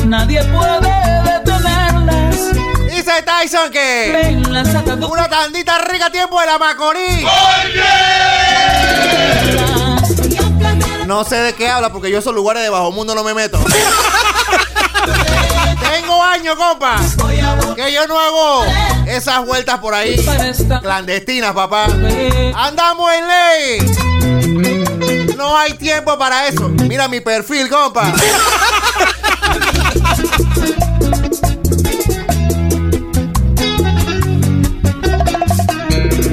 nadie 0.07 0.43
puede 0.45 1.23
detenerlas. 1.23 2.51
Dice 2.89 3.11
Tyson 3.23 3.71
que 3.71 4.41
una 5.11 5.27
tandita 5.27 5.77
rica 5.79 6.09
tiempo 6.09 6.39
de 6.39 6.45
la 6.45 6.57
Macorí. 6.57 7.25
No 11.11 11.25
sé 11.25 11.35
de 11.35 11.53
qué 11.53 11.67
habla 11.67 11.91
porque 11.91 12.09
yo 12.09 12.19
esos 12.19 12.33
lugares 12.33 12.63
de 12.63 12.69
bajo 12.69 12.89
mundo 12.89 13.13
no 13.13 13.21
me 13.21 13.33
meto. 13.33 13.59
Tengo 15.93 16.23
años, 16.23 16.55
compa, 16.55 16.95
que 17.75 17.91
yo 17.91 18.07
no 18.07 18.17
hago 18.17 18.63
esas 19.07 19.45
vueltas 19.45 19.79
por 19.79 19.93
ahí 19.93 20.15
clandestinas, 20.81 21.51
papá. 21.53 21.87
Andamos 22.55 23.11
en 23.11 23.27
ley. 23.27 23.79
No 25.35 25.57
hay 25.57 25.73
tiempo 25.73 26.17
para 26.17 26.47
eso. 26.47 26.69
Mira 26.69 27.09
mi 27.09 27.19
perfil, 27.19 27.67
compa. 27.67 28.05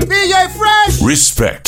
DJ 0.07 0.49
Fresh. 0.57 1.03
Respect. 1.03 1.68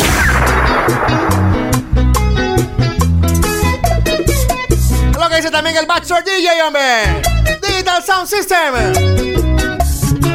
También 5.50 5.76
el 5.76 5.86
Baxter 5.86 6.22
DJ, 6.24 6.62
hombre. 6.62 7.22
Digital 7.60 8.04
Sound 8.04 8.28
System. 8.28 8.74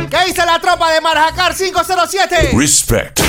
¿Qué 0.09 0.17
dice 0.27 0.45
la 0.45 0.59
tropa 0.59 0.91
de 0.91 1.01
Marjacar 1.01 1.55
507? 1.55 2.51
Respect. 2.53 3.19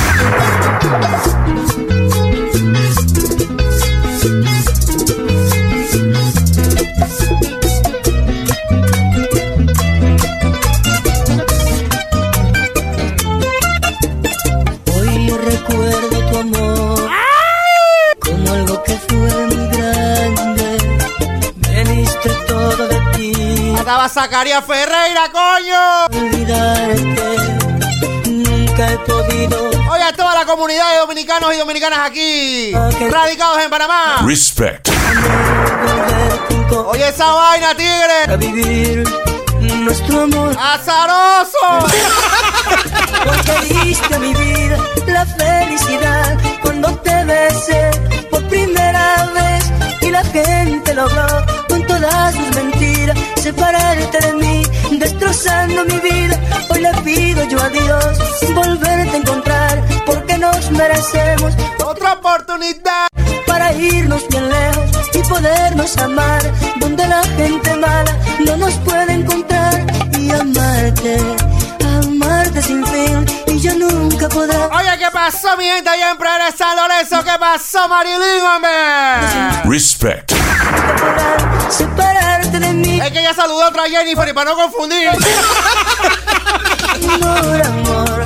Estaba 24.06 24.26
Zacarías 24.26 24.64
Ferreira, 24.64 25.28
coño. 25.32 26.06
Olvidarte, 26.12 27.00
nunca 28.28 28.92
he 28.92 28.98
podido. 28.98 29.70
Oye, 29.90 30.02
a 30.04 30.12
toda 30.12 30.32
la 30.34 30.46
comunidad 30.46 30.92
de 30.92 30.98
dominicanos 30.98 31.52
y 31.52 31.56
dominicanas 31.56 31.98
aquí, 32.04 32.72
radicados 33.10 33.64
en 33.64 33.70
Panamá. 33.70 34.22
Respect. 34.24 34.88
Oye, 36.86 37.08
esa 37.08 37.32
vaina, 37.32 37.74
tigre. 37.74 38.32
a 38.32 38.36
vivir 38.36 39.04
nuestro 39.60 40.20
amor. 40.20 40.56
¡Azaroso! 40.56 41.88
Porque 43.24 43.74
diste 43.74 44.14
a 44.14 44.18
mi 44.20 44.32
vida 44.34 44.78
la 45.08 45.26
felicidad 45.26 46.38
cuando 46.62 46.94
te 46.98 47.24
besé 47.24 47.90
por 48.30 48.46
primera 48.46 49.28
vez 49.34 49.72
y 50.00 50.10
la 50.10 50.22
gente 50.22 50.94
logró 50.94 51.26
con 51.68 51.84
todas 51.88 52.34
sus 52.34 52.54
mentiras 52.54 52.75
separarte 53.46 54.18
de 54.26 54.32
mí, 54.34 54.66
destrozando 54.98 55.84
mi 55.84 55.98
vida. 56.00 56.36
Hoy 56.68 56.80
le 56.80 56.92
pido 57.04 57.44
yo 57.44 57.62
a 57.62 57.68
Dios 57.68 58.18
volverte 58.52 59.16
a 59.16 59.20
encontrar 59.20 59.84
porque 60.04 60.36
nos 60.36 60.70
merecemos 60.72 61.52
Otra 61.84 62.14
oportunidad. 62.14 63.06
para 63.46 63.72
irnos 63.72 64.26
bien 64.28 64.48
lejos 64.48 64.90
y 65.14 65.18
podernos 65.28 65.96
amar 65.98 66.42
donde 66.80 67.06
la 67.06 67.22
gente 67.38 67.70
mala 67.76 68.12
no 68.44 68.56
nos 68.56 68.74
puede 68.86 69.12
encontrar 69.12 69.74
y 70.18 70.30
amarte, 70.30 71.16
amarte 71.98 72.62
sin 72.62 72.84
fin 72.84 73.24
y 73.46 73.60
yo 73.60 73.72
nunca 73.78 74.28
podré 74.28 74.56
Oye, 74.56 74.98
¿qué 74.98 75.10
pasó, 75.12 75.56
mi 75.56 75.64
gente 75.64 75.88
allá 75.88 76.10
en 76.10 76.18
Praia 76.18 76.46
de 76.46 76.56
San 76.56 76.76
Lorenzo? 76.76 77.22
¿Qué 77.22 77.38
pasó, 77.38 77.88
Marilyn, 77.88 78.42
hombre? 78.44 78.70
Respect. 79.64 80.32
Separarte 82.56 82.66
de 82.66 82.72
mí. 82.74 83.00
Es 83.00 83.10
que 83.10 83.22
ya 83.22 83.34
saludó 83.34 83.62
a 83.62 83.68
otra 83.68 83.84
Jennifer 83.84 84.28
y 84.28 84.32
para 84.32 84.50
no 84.50 84.56
confundir. 84.56 85.08
Amor, 87.14 87.62
amor, 87.66 88.24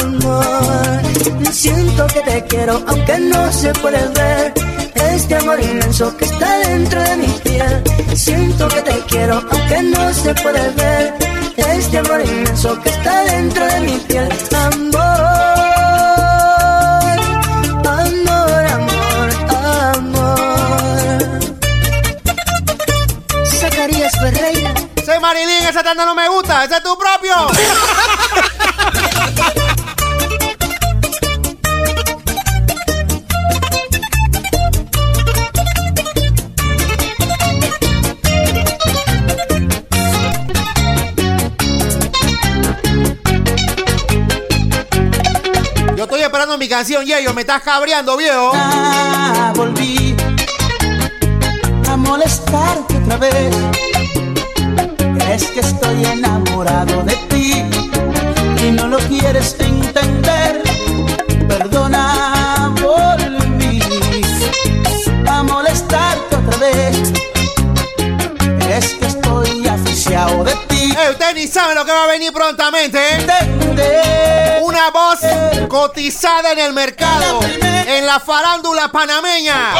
amor. 0.00 1.52
Siento 1.52 2.06
que 2.08 2.20
te 2.20 2.44
quiero, 2.44 2.84
aunque 2.86 3.18
no 3.18 3.52
se 3.52 3.72
puede 3.74 4.08
ver. 4.08 4.52
Este 4.94 5.36
amor 5.36 5.60
inmenso 5.60 6.16
que 6.16 6.24
está 6.24 6.58
dentro 6.58 7.02
de 7.02 7.16
mi 7.16 7.26
piel. 7.26 7.82
Siento 8.14 8.68
que 8.68 8.82
te 8.82 8.98
quiero, 9.08 9.42
aunque 9.50 9.82
no 9.82 10.14
se 10.14 10.34
puede 10.34 10.70
ver. 10.70 11.14
Este 11.56 11.98
amor 11.98 12.20
inmenso 12.20 12.80
que 12.82 12.88
está 12.90 13.24
dentro 13.24 13.66
de 13.66 13.80
mi 13.80 13.96
piel. 14.08 14.28
Amor, 14.54 15.05
esa 25.76 25.84
tanda 25.84 26.06
no 26.06 26.14
me 26.14 26.26
gusta, 26.26 26.64
ese 26.64 26.76
es 26.76 26.82
tu 26.82 26.96
propio. 26.96 27.34
Yo 45.94 46.04
estoy 46.04 46.22
esperando 46.22 46.56
mi 46.56 46.70
canción, 46.70 47.04
Yeyo, 47.04 47.34
me 47.34 47.42
estás 47.42 47.60
cabreando, 47.60 48.16
viejo. 48.16 48.52
Volví 49.54 50.16
a 51.86 51.96
molestarte 51.98 52.96
otra 52.96 53.18
vez. 53.18 53.85
Que 55.56 55.62
estoy 55.62 56.04
enamorado 56.04 57.02
de 57.04 57.16
ti 57.30 57.64
y 58.62 58.72
no 58.72 58.88
lo 58.88 58.98
quieres 58.98 59.56
entender. 59.58 60.62
Perdona, 61.48 62.74
volví 62.82 63.80
a 65.26 65.42
molestarte 65.42 66.36
otra 66.36 66.58
vez. 66.58 67.10
Es 68.68 68.96
que 68.96 69.06
estoy 69.06 69.66
aficiado 69.66 70.44
de 70.44 70.54
ti. 70.68 70.92
Eh, 70.92 71.12
usted 71.12 71.34
ni 71.34 71.46
sabe 71.46 71.74
lo 71.74 71.86
que 71.86 71.92
va 71.92 72.04
a 72.04 72.08
venir 72.08 72.34
prontamente, 72.34 72.98
¿eh? 73.00 74.60
Una 74.62 74.90
voz 74.90 75.20
cotizada 75.68 76.52
en 76.52 76.58
el 76.58 76.74
mercado, 76.74 77.40
en 77.86 78.04
la 78.04 78.20
farándula 78.20 78.92
panameña. 78.92 79.72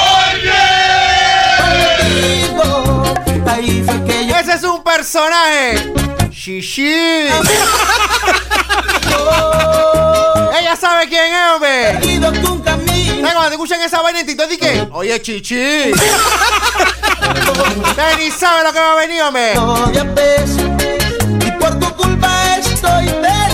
contigo. 1.59 3.05
Ahí 3.47 3.83
fue 3.87 4.05
que 4.05 4.26
Ese 4.47 4.59
es 4.59 4.63
un 4.63 4.81
personaje. 4.85 5.93
Shishi. 6.31 6.85
Ella 10.61 10.77
sabe 10.81 11.09
quién 11.09 11.35
es, 11.35 11.53
hombre. 11.53 11.95
¿Sabes 11.95 12.31
cuando 13.33 13.49
te 13.49 13.55
escuchan 13.55 13.81
esa 13.81 14.03
vaina 14.03 14.21
en 14.21 14.27
TikTok? 14.27 14.49
Dije, 14.49 14.89
oye, 14.93 15.21
chichi. 15.21 15.91
Usted 17.83 18.19
ni 18.21 18.31
sabe 18.31 18.63
lo 18.63 18.73
que 18.73 18.79
va 18.79 18.93
a 18.93 18.95
venir, 18.95 19.21
hombre. 19.23 19.55
Y 21.45 21.51
por 21.59 21.81
tu 21.81 21.93
culpa 21.97 22.57
estoy 22.57 23.09
estoy 23.09 23.46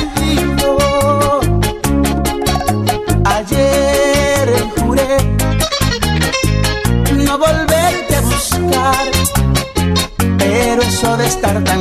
eso 11.32 11.71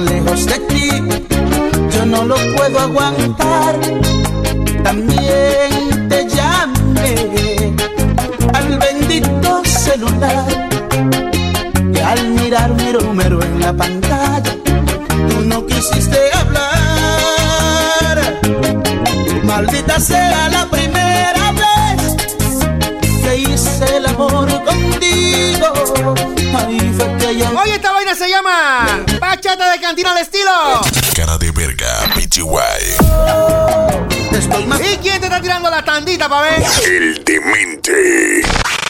ver? 36.28 36.64
El 36.86 37.24
demente. 37.24 38.42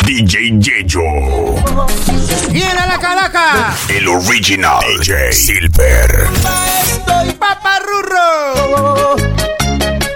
DJ 0.06 0.60
Yeyo. 0.60 1.00
¿Quién 2.50 2.68
es 2.68 2.76
la 2.76 2.98
calaca? 3.00 3.74
El 3.88 4.10
original. 4.10 4.84
DJ 5.00 5.32
Silver. 5.32 6.28
estoy 6.84 7.32
Paparrurro. 7.34 9.16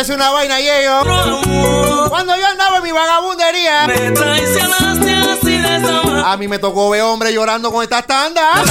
es 0.00 0.08
una 0.10 0.30
vaina, 0.30 0.56
amor. 1.00 2.08
Cuando 2.08 2.36
yo 2.36 2.46
andaba 2.46 2.76
en 2.76 2.82
mi 2.84 2.92
vagabundería, 2.92 3.86
Me 3.88 4.10
traicionaste 4.12 5.14
así 5.16 5.56
de 5.58 5.76
esa 5.76 6.02
manera. 6.02 6.30
a 6.32 6.36
mí 6.36 6.46
me 6.46 6.58
tocó 6.58 6.90
ver 6.90 7.02
hombre 7.02 7.32
llorando 7.32 7.72
con 7.72 7.82
estas 7.82 8.06
tandas. 8.06 8.60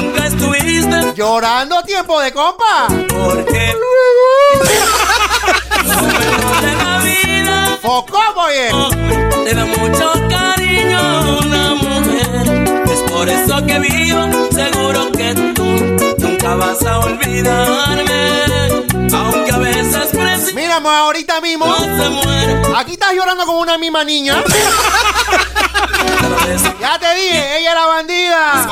Nunca 0.00 0.26
estuviste 0.26 1.12
Llorando 1.14 1.78
a 1.78 1.82
tiempo 1.82 2.18
de 2.20 2.32
compa. 2.32 2.86
porque 3.08 3.74
de 6.62 6.76
la 6.76 6.98
vida 7.02 7.78
Foco, 7.82 8.18
oye. 8.36 8.70
te 9.44 9.54
da 9.54 9.64
mucho 9.66 10.12
cariño 10.30 10.98
a 10.98 11.20
una 11.44 11.74
mujer. 11.74 12.82
Es 12.90 13.02
por 13.10 13.28
eso 13.28 13.62
que 13.66 13.78
vivo, 13.78 14.48
seguro 14.52 15.12
que 15.12 15.34
tú 15.54 15.64
nunca 16.18 16.54
vas 16.54 16.82
a 16.84 17.00
olvidarme. 17.00 18.32
Aunque 19.14 19.52
a 19.52 19.58
veces 19.58 20.06
preciso 20.12 20.54
Mira, 20.54 20.80
ma, 20.80 21.00
ahorita 21.00 21.40
mismo. 21.40 21.66
no. 21.66 22.76
Aquí 22.76 22.92
estás 22.92 23.12
llorando 23.14 23.44
como 23.46 23.60
una 23.60 23.78
misma 23.78 24.04
niña. 24.04 24.42
Ya 26.80 26.98
te 26.98 27.14
dije, 27.14 27.58
ella 27.58 27.72
era 27.72 27.86
bandida. 27.86 28.68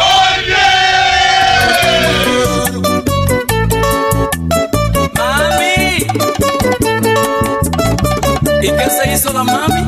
Mami. 5.17 6.07
¿Y 8.63 8.71
qué 8.71 8.91
se 8.91 9.13
hizo 9.13 9.33
la 9.33 9.45
mami? 9.45 9.83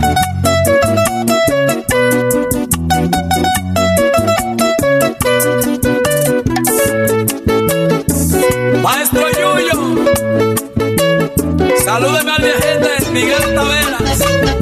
Salúdeme 11.93 12.33
al 12.33 12.43
viajete 12.43 13.11
Miguel 13.11 13.55
Taveras. 13.55 14.62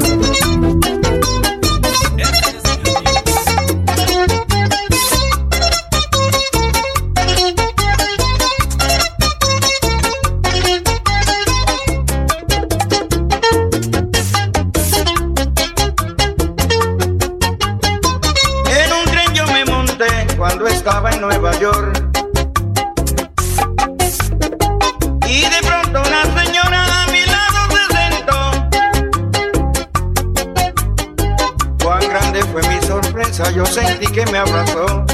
Que 34.11 34.25
me 34.31 34.37
abrazó. 34.37 35.05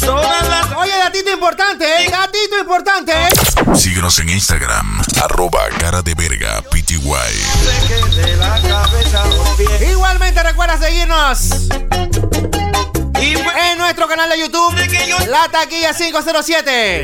Todas 0.00 0.48
las 0.48 0.72
Oye, 0.76 0.92
datito 1.02 1.32
importante, 1.32 1.84
¿eh? 1.84 2.10
Datito 2.10 2.58
importante, 2.60 3.12
¿eh? 3.12 3.76
Síguenos 3.76 4.18
en 4.20 4.30
Instagram. 4.30 5.02
Arroba 5.22 5.68
cara 5.78 6.02
de 6.02 6.14
verga, 6.14 6.62
PTY. 6.70 7.00
Igualmente 9.90 10.42
recuerda 10.42 10.78
seguirnos 10.78 11.68
en 13.18 13.78
nuestro 13.78 14.06
canal 14.06 14.30
de 14.30 14.38
YouTube, 14.38 14.74
La 15.28 15.48
Taquilla 15.50 15.92
507. 15.92 17.02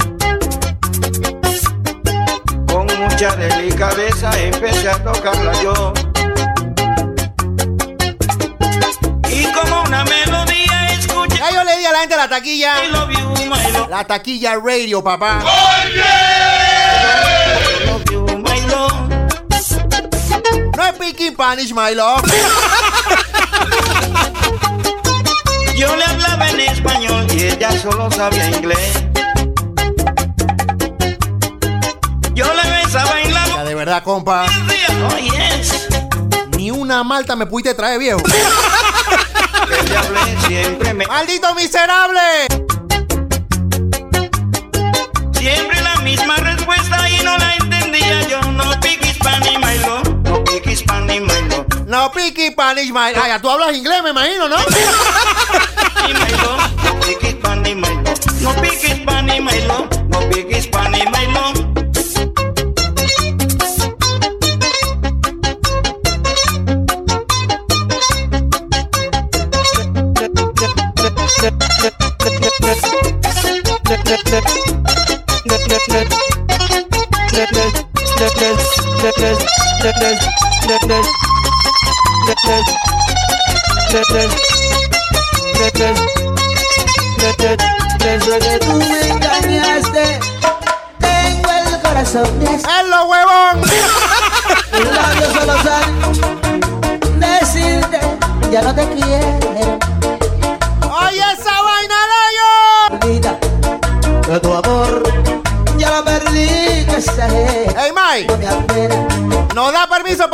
con 2.66 2.86
mucha 2.86 3.36
delicadeza 3.36 4.30
empecé 4.40 4.88
a 4.88 5.02
tocarla 5.02 5.52
yo. 5.62 5.92
La 12.02 12.08
gente 12.08 12.16
la 12.16 12.28
taquilla. 12.28 12.84
I 12.84 12.90
love 12.90 13.12
you, 13.12 13.46
my 13.48 13.70
love, 13.72 13.88
La 13.88 14.02
taquilla 14.04 14.56
radio, 14.56 15.00
papá. 15.04 15.38
No 20.76 20.84
es 20.86 20.92
Picky 20.98 21.30
Panish, 21.32 21.72
my 21.72 21.94
love. 21.94 22.22
Yo 25.76 25.94
le 25.96 26.04
hablaba 26.04 26.48
en 26.50 26.60
español 26.60 27.26
y 27.32 27.44
ella 27.44 27.70
solo 27.80 28.10
sabía 28.10 28.48
inglés. 28.48 28.92
Yo 32.34 32.46
le 32.54 32.70
besaba 32.70 33.20
en 33.20 33.34
la 33.34 33.44
Ya 33.46 33.50
boca 33.52 33.64
de 33.64 33.74
verdad, 33.74 34.02
compa. 34.02 34.46
oh 34.46 35.18
yes. 35.18 35.88
Ni 36.56 36.70
una 36.70 37.04
malta 37.04 37.36
me 37.36 37.46
pudiste 37.46 37.74
traer, 37.74 37.98
viejo. 37.98 38.20
Siempre 40.46 40.94
me... 40.94 41.06
¡Maldito 41.06 41.54
miserable! 41.54 42.20
Siempre 45.32 45.80
la 45.82 45.96
misma 46.02 46.36
respuesta 46.36 47.08
y 47.08 47.22
no 47.22 47.36
la 47.38 47.56
entendía 47.56 48.28
yo. 48.28 48.40
No 48.52 48.78
pick 48.80 49.04
Spanish, 49.14 49.58
my 49.58 49.78
love. 49.78 50.08
No 50.24 50.44
pick 50.44 50.76
Spanish, 50.76 51.20
my 51.20 51.48
love. 51.48 51.72
No 51.92 52.10
Picky 52.10 52.50
Panish, 52.52 52.90
my 52.90 53.12
Ay, 53.14 53.38
tú 53.42 53.50
hablas 53.50 53.76
inglés, 53.76 54.02
me 54.02 54.10
imagino, 54.10 54.48
¿no? 54.48 54.56
No 54.56 54.64
love. 56.42 56.62
No 58.40 58.52
my 59.42 59.56
love. 59.66 59.92
Let's 74.32 74.48
go. 84.10 84.51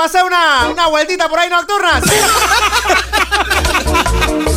Hacer 0.09 0.25
una, 0.25 0.69
una 0.69 0.87
vueltita 0.89 1.29
por 1.29 1.39
ahí 1.39 1.51
nocturnas? 1.51 2.03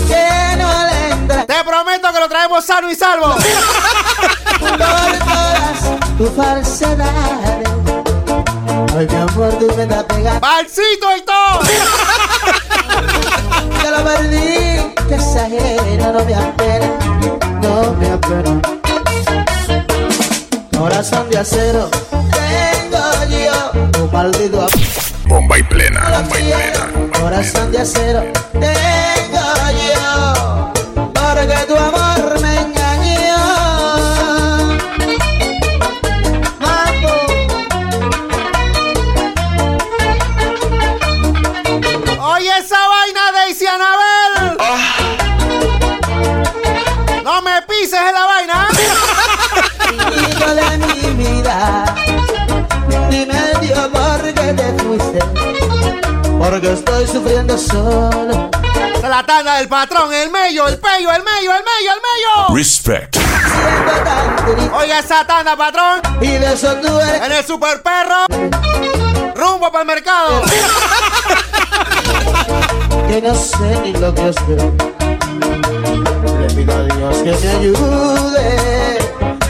Que 0.08 0.56
no 0.58 0.86
le 0.86 1.10
entra 1.12 1.46
Te 1.46 1.64
prometo 1.64 2.12
que 2.12 2.20
lo 2.20 2.28
traemos 2.28 2.66
sano 2.66 2.90
y 2.90 2.96
salvo. 2.96 3.36
por 4.60 4.78
todas 4.78 6.18
tus 6.18 6.30
falsedades. 6.32 7.70
Ay, 8.98 9.08
mi 9.10 9.16
amor, 9.16 9.54
tú 9.58 9.68
me 9.76 9.84
estás 9.84 10.04
pegando. 10.04 10.40
¡Balsito 10.40 11.16
y 11.16 11.22
todo! 11.22 11.62
Ya 13.84 13.92
lo 13.98 14.04
perdí, 14.04 14.94
que 15.08 15.16
exagero, 15.16 16.14
no 16.14 16.26
me 16.26 16.36
apena, 16.36 16.88
no 17.62 17.94
me 17.94 18.12
apena. 18.12 18.62
Corazón 20.78 21.30
de 21.30 21.38
acero, 21.38 21.90
tengo 22.10 23.02
yo, 23.30 23.72
tu 23.92 24.08
maldito 24.12 24.58
amor. 24.58 25.11
Bomba 25.52 25.60
y 25.60 25.64
plena, 25.64 26.00
bomba 26.10 26.40
y 26.40 26.44
plena. 26.44 27.10
Corazón 27.20 27.72
de 27.74 27.80
acero, 27.80 28.24
tengo 28.54 29.44
yo, 29.84 30.72
porque 31.14 31.58
tu 31.68 31.76
amor 31.76 32.11
porque 56.62 56.74
estoy 56.74 57.08
sufriendo 57.08 57.58
solo. 57.58 58.52
La 59.02 59.26
tanda 59.26 59.58
del 59.58 59.68
patrón, 59.68 60.14
el 60.14 60.30
mello, 60.30 60.68
el 60.68 60.78
pello, 60.78 61.12
el 61.12 61.24
mello, 61.24 61.56
el 61.56 61.64
mello, 61.64 61.92
el 61.96 62.02
mello. 62.06 62.54
Respect. 62.56 63.18
Oiga 64.74 65.00
esa 65.00 65.26
tanda, 65.26 65.58
patrón. 65.58 66.04
y 66.22 66.28
de 66.28 66.54
eso 66.54 66.76
tú 66.76 67.00
eres 67.00 67.24
En 67.24 67.32
el 67.32 67.44
super 67.44 67.82
perro. 67.82 68.28
Rumbo 69.36 69.72
para 69.72 69.82
el 69.82 69.88
mercado. 69.88 70.44
que 73.08 73.20
no 73.22 73.34
sé 73.34 73.80
ni 73.84 73.94
lo 73.94 74.14
que 74.14 74.30
espero. 74.30 74.72
Le 76.40 76.48
pido 76.54 76.78
a 76.78 76.84
Dios 76.84 77.18
que 77.24 77.32
me 77.32 77.50
ayude 77.50 79.00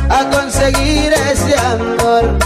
a 0.09 0.29
conseguir 0.29 1.11
ese 1.11 1.57
amor. 1.57 2.37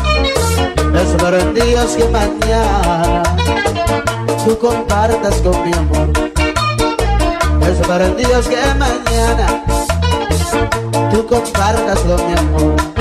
En 1.23 1.53
Dios 1.55 1.95
que 1.95 2.03
mañana 2.09 3.23
tú 4.45 4.59
compartas 4.59 5.35
con 5.41 5.65
mi 5.65 5.73
amor. 5.73 6.11
Espero 7.67 8.05
en 8.05 8.17
Dios 8.17 8.47
que 8.47 8.57
mañana 8.77 9.63
tú 11.11 11.25
compartas 11.25 11.99
con 11.99 12.27
mi 12.27 12.37
amor. 12.37 12.94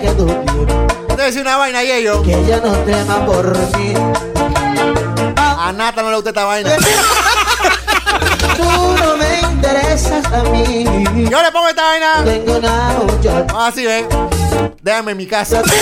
Que 0.00 0.10
tú 0.10 0.26
quieres, 0.26 1.16
Te 1.16 1.22
decir 1.22 1.42
una 1.42 1.56
vaina 1.56 1.82
y 1.82 1.90
ellos. 1.92 2.22
que 2.24 2.34
ella 2.34 2.60
no 2.62 2.72
tema 2.84 3.24
por 3.26 3.56
mí. 3.76 3.94
A 5.36 5.72
Nata 5.72 6.02
no 6.02 6.10
le 6.10 6.16
gusta 6.16 6.30
esta 6.30 6.44
vaina. 6.44 6.70
Tú 8.56 8.64
no 8.64 9.16
me 9.16 9.40
interesas 9.40 10.24
a 10.32 10.42
mí. 10.44 10.84
Yo 11.28 11.42
le 11.42 11.50
pongo 11.52 11.68
esta 11.68 11.82
vaina. 11.82 12.22
Tengo 12.24 12.56
una 12.58 12.94
muchacha. 13.02 13.70
Ven. 13.74 14.06
Déjame 14.82 15.12
en 15.12 15.16
mi 15.18 15.26
casa. 15.26 15.62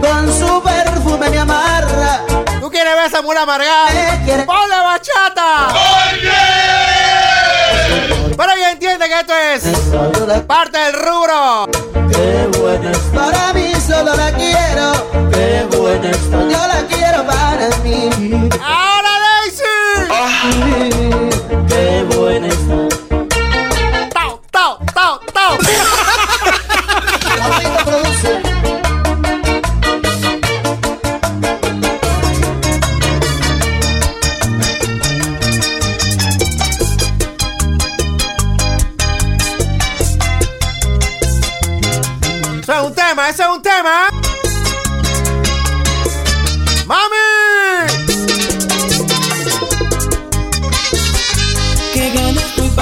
Con 0.00 0.38
su 0.38 0.62
perfume 0.62 1.30
me 1.30 1.38
amarra. 1.38 2.20
¿Tú 2.60 2.70
quieres 2.70 2.94
ver 2.94 3.06
esa 3.06 3.22
mula 3.22 3.42
amargada? 3.42 3.88
¡Ponle 4.46 4.76
bachata! 4.76 5.68
Pero 8.36 8.52
ella 8.52 8.72
entiende 8.72 9.06
que 9.06 9.20
esto 9.20 9.32
es 10.32 10.40
parte 10.42 10.78
del 10.78 10.94
rubro. 10.94 11.68
Qué 12.10 12.48
buena 12.58 12.90
es 12.90 12.98
para 13.14 13.52
mí, 13.52 13.72
solo 13.86 14.14
la 14.14 14.32
quiero. 14.32 14.92
Qué 15.30 15.66
buena 15.76 16.10
está. 16.10 16.40
Yo 16.42 16.66
la 16.66 16.86
quiero 16.88 17.24
para 17.26 17.68
mí. 17.82 18.48
¡Ahora, 18.60 19.10
Daisy! 20.08 21.33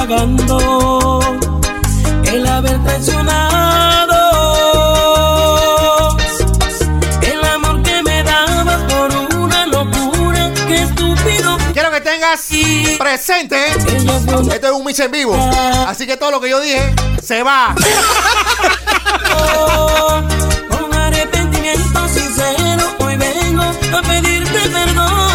Pagando 0.06 1.20
el 2.24 2.44
haber 2.44 2.82
traicionado 2.82 4.16
el 7.22 7.44
amor 7.44 7.80
que 7.84 8.02
me 8.02 8.24
dabas 8.24 8.80
por 8.92 9.14
una 9.38 9.64
locura 9.66 10.52
que 10.66 10.82
estúpido 10.82 11.56
Quiero 11.72 11.92
que 11.92 12.00
tengas 12.00 12.48
presente. 12.98 13.68
Esto 13.68 14.50
es 14.50 14.70
un 14.72 14.84
mix 14.84 14.98
en 14.98 15.12
vivo. 15.12 15.36
Así 15.86 16.04
que 16.04 16.16
todo 16.16 16.32
lo 16.32 16.40
que 16.40 16.50
yo 16.50 16.60
dije 16.60 16.92
se 17.22 17.44
va. 17.44 17.72
con 20.68 20.94
arrepentimiento 20.94 22.08
sincero 22.08 22.92
hoy 22.98 23.16
vengo 23.16 23.62
a 23.62 24.02
pedirte 24.02 24.68
perdón 24.68 25.31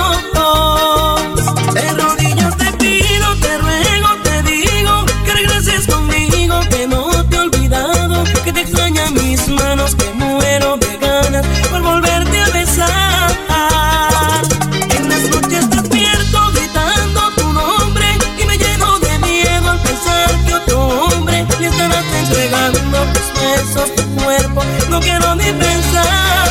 No 24.97 25.03
quiero 25.03 25.35
ni 25.35 25.43
pensar, 25.43 26.49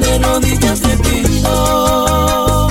de 0.00 0.18
rodillas 0.18 0.80
te 0.80 0.96
pido. 0.96 2.68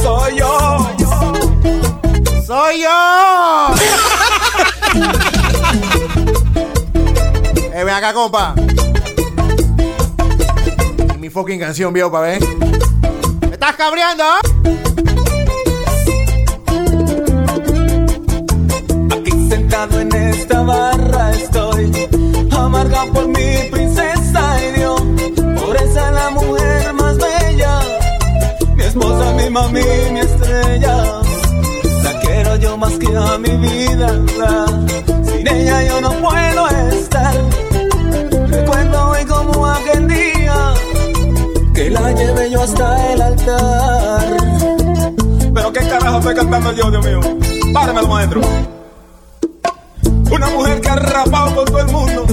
Soy 0.00 0.36
yo. 0.38 0.88
Soy 2.46 2.82
yo. 2.82 3.74
eh, 7.74 7.82
ven 7.82 7.94
acá, 7.94 8.12
compa. 8.12 8.54
Fucking 11.32 11.60
canción, 11.60 11.94
viejo, 11.94 12.12
pa' 12.12 12.20
ver. 12.20 12.42
estás 13.50 13.74
cabreando? 13.76 14.22
Aquí 19.10 19.48
sentado 19.48 20.00
en 20.00 20.14
esta 20.14 20.60
barra 20.60 21.30
estoy, 21.30 21.90
amarga 22.50 23.06
por 23.14 23.28
mi 23.28 23.70
princesa 23.70 24.58
y 24.62 24.78
Dios, 24.78 25.00
por 25.58 25.74
esa 25.74 26.10
la 26.10 26.30
mujer 26.30 26.92
más 26.92 27.16
bella, 27.16 27.80
mi 28.76 28.82
esposa, 28.82 29.32
mi 29.32 29.48
mami, 29.48 29.80
mi 30.12 30.20
estrella. 30.20 31.22
La 32.04 32.20
quiero 32.20 32.56
yo 32.56 32.76
más 32.76 32.92
que 32.98 33.06
a 33.06 33.38
mi 33.38 33.56
vida, 33.56 34.20
sin 35.24 35.48
ella 35.48 35.82
yo 35.82 35.98
no 36.02 36.12
puedo 36.12 36.68
estar. 36.68 37.34
Recuerdo 38.50 39.08
hoy 39.08 39.24
como 39.24 39.66
aquel 39.66 40.11
que 41.74 41.90
la 41.90 42.12
llevé 42.12 42.50
yo 42.50 42.62
hasta 42.62 43.12
el 43.12 43.22
altar. 43.22 44.36
Pero 45.54 45.72
qué 45.72 45.80
carajo 45.80 46.18
estoy 46.18 46.34
cantando 46.34 46.72
yo, 46.72 46.90
Dios 46.90 47.06
mío. 47.06 47.20
Páramelo, 47.72 48.08
maestro. 48.08 48.40
Una 50.30 50.50
mujer 50.50 50.80
que 50.80 50.88
ha 50.88 50.96
rapado 50.96 51.54
con 51.54 51.64
todo 51.66 51.80
el 51.80 51.92
mundo, 51.92 52.26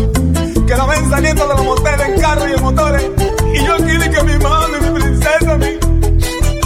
que 0.66 0.76
la 0.76 0.86
ven 0.86 1.10
saliendo 1.10 1.48
de 1.48 1.54
los 1.56 1.66
moteles 1.66 2.08
en 2.08 2.22
carros 2.22 2.48
y 2.50 2.54
en 2.54 2.62
motores. 2.64 3.04
Y 3.54 3.66
yo 3.66 3.74
aquí 3.74 4.10
que 4.10 4.24
mi 4.24 4.38
mami, 4.38 4.78
mi 4.82 5.00
princesa, 5.00 5.58
mi, 5.58 5.78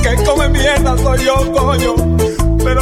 que 0.02 0.24
come 0.26 0.50
mierda 0.50 0.98
soy 0.98 1.26
yo, 1.26 1.52
coño. 1.54 1.96
Pero 2.64 2.82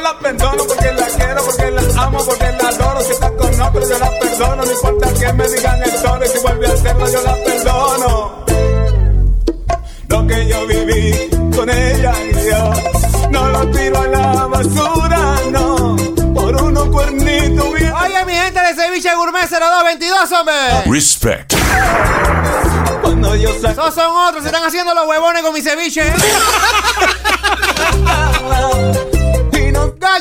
la 0.00 0.18
perdono 0.18 0.64
porque 0.64 0.92
la 0.92 1.06
quiero, 1.06 1.44
porque 1.44 1.70
la 1.70 1.82
amo, 2.02 2.18
porque 2.24 2.50
la 2.52 2.68
adoro. 2.68 3.00
Si 3.02 3.12
está 3.12 3.30
con 3.30 3.60
otro, 3.60 3.88
yo 3.88 3.98
la 3.98 4.10
perdono. 4.18 4.64
No 4.64 4.72
importa 4.72 5.12
que 5.14 5.32
me 5.32 5.48
digan 5.48 5.82
el 5.82 6.02
toro, 6.02 6.24
y 6.24 6.28
si 6.28 6.38
vuelve 6.38 6.66
a 6.66 6.72
hacerlo, 6.72 7.08
yo 7.10 7.22
la 7.22 7.34
perdono. 7.36 8.44
Lo 10.08 10.26
que 10.26 10.46
yo 10.48 10.66
viví 10.66 11.30
con 11.54 11.70
ella 11.70 12.12
y 12.24 12.50
yo 12.50 12.72
no 13.30 13.48
lo 13.48 13.70
tiro 13.70 14.00
a 14.00 14.06
la 14.08 14.46
basura, 14.46 15.36
no. 15.50 15.96
Por 16.34 16.62
unos 16.62 16.88
cuernitos 16.88 17.72
bien. 17.74 17.92
Oye, 17.92 18.24
mi 18.24 18.34
gente 18.34 18.60
de 18.60 18.74
Ceviche 18.74 19.14
Gourmet 19.14 19.48
0222, 19.48 20.32
hombre. 20.32 20.54
Respect. 20.86 21.54
Cuando 23.02 23.34
yo 23.36 23.52
saco 23.60 23.68
Esos 23.68 23.94
son 23.94 24.16
otros, 24.16 24.42
se 24.42 24.48
están 24.48 24.64
haciendo 24.64 24.94
los 24.94 25.06
huevones 25.06 25.42
con 25.42 25.54
mi 25.54 25.62
ceviche. 25.62 26.02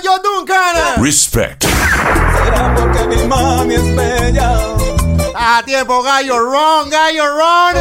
y 0.01 0.05
no 0.05 0.11
Gallo 0.11 0.21
Duncan. 0.23 1.03
Respect. 1.03 1.63
será 1.63 2.75
porque 2.75 3.03
mi 3.07 3.27
mami 3.27 3.75
es 3.75 3.95
bella. 3.95 4.57
A 5.35 5.63
tiempo, 5.63 6.01
gallo, 6.03 6.39
ron, 6.39 6.89
gallo, 6.89 7.25
ron. 7.27 7.75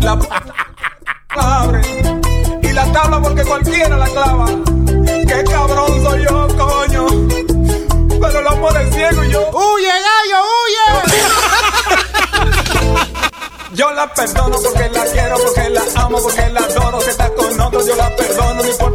La 0.00 0.18
abre 1.36 1.80
y 2.62 2.72
la 2.72 2.92
tabla 2.92 3.20
porque 3.20 3.42
cualquiera 3.44 3.96
la 3.96 4.06
clava. 4.06 4.46
Qué 5.26 5.44
cabrón 5.44 6.02
soy 6.04 6.24
yo, 6.24 6.48
coño. 6.56 7.06
Pero 8.20 8.38
el 8.40 8.46
amor 8.46 8.80
es 8.80 8.94
ciego 8.94 9.24
y 9.24 9.30
yo. 9.30 9.50
¡Huye, 9.50 9.88
gallo, 9.88 10.42
huye! 10.44 11.24
Yo 13.74 13.90
la 13.90 14.06
perdono 14.14 14.56
porque 14.62 14.88
la 14.90 15.04
quiero, 15.04 15.36
porque 15.36 15.68
la 15.70 15.82
amo, 15.96 16.22
porque 16.22 16.48
la 16.50 16.60
adoro. 16.60 17.00
Si 17.00 17.10
está 17.10 17.28
con 17.30 17.60
otro, 17.60 17.84
yo 17.84 17.96
la 17.96 18.14
perdono. 18.14 18.62
No 18.62 18.70
importa 18.70 18.93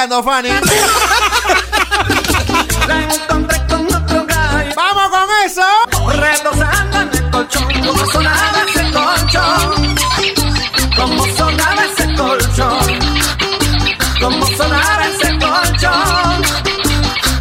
cabreando, 0.00 0.22
Fanny. 0.22 0.48
La 2.88 3.02
encontré 3.02 3.66
con 3.68 3.86
otro 3.86 4.24
gallo. 4.26 4.72
¡Vamos 4.74 5.08
con 5.10 5.28
eso! 5.44 5.62
Retosando 6.14 7.00
en 7.00 7.10
el 7.12 7.30
colchón. 7.30 7.68
Como 7.86 8.06
sonaba 8.06 8.64
ese 8.68 8.92
colchón. 8.92 9.96
Como 10.96 11.26
sonaba 11.36 11.84
ese 11.84 12.14
colchón. 12.16 12.98
Como 14.20 14.46
sonaba 14.46 15.06
ese 15.06 15.38
colchón. 15.38 16.42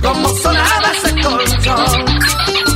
Como 0.01 0.29
sonaba 0.37 0.91
ese 0.91 1.11
colchón. 1.21 2.05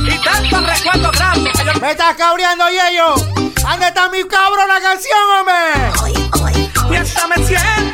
Y 0.06 0.18
tantos 0.24 0.66
recuerdos 0.66 1.12
grandes 1.12 1.52
que 1.52 1.64
yo 1.64 1.80
¡Me 1.80 1.90
estás 1.90 2.14
cabreando, 2.16 2.64
Yeyo! 2.68 3.14
¿Dónde 3.62 3.86
está 3.86 4.08
mi 4.08 4.24
cabrona 4.24 4.80
canción, 4.80 5.18
hombre? 5.40 6.24
y 6.90 6.96
hasta 6.96 7.26
me 7.26 7.36
siento 7.46 7.93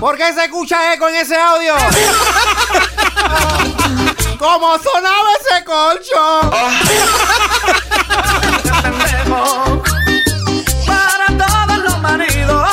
¿Por 0.00 0.16
qué 0.16 0.32
se 0.32 0.44
escucha 0.44 0.94
eco 0.94 1.08
en 1.08 1.16
ese 1.16 1.36
audio? 1.36 1.74
¿Cómo 4.38 4.78
sonaba 4.78 5.28
ese 5.40 5.64
colchón? 5.64 6.50
Para 10.86 11.26
todos 11.36 11.78
los 11.82 11.98
maridos, 12.00 12.70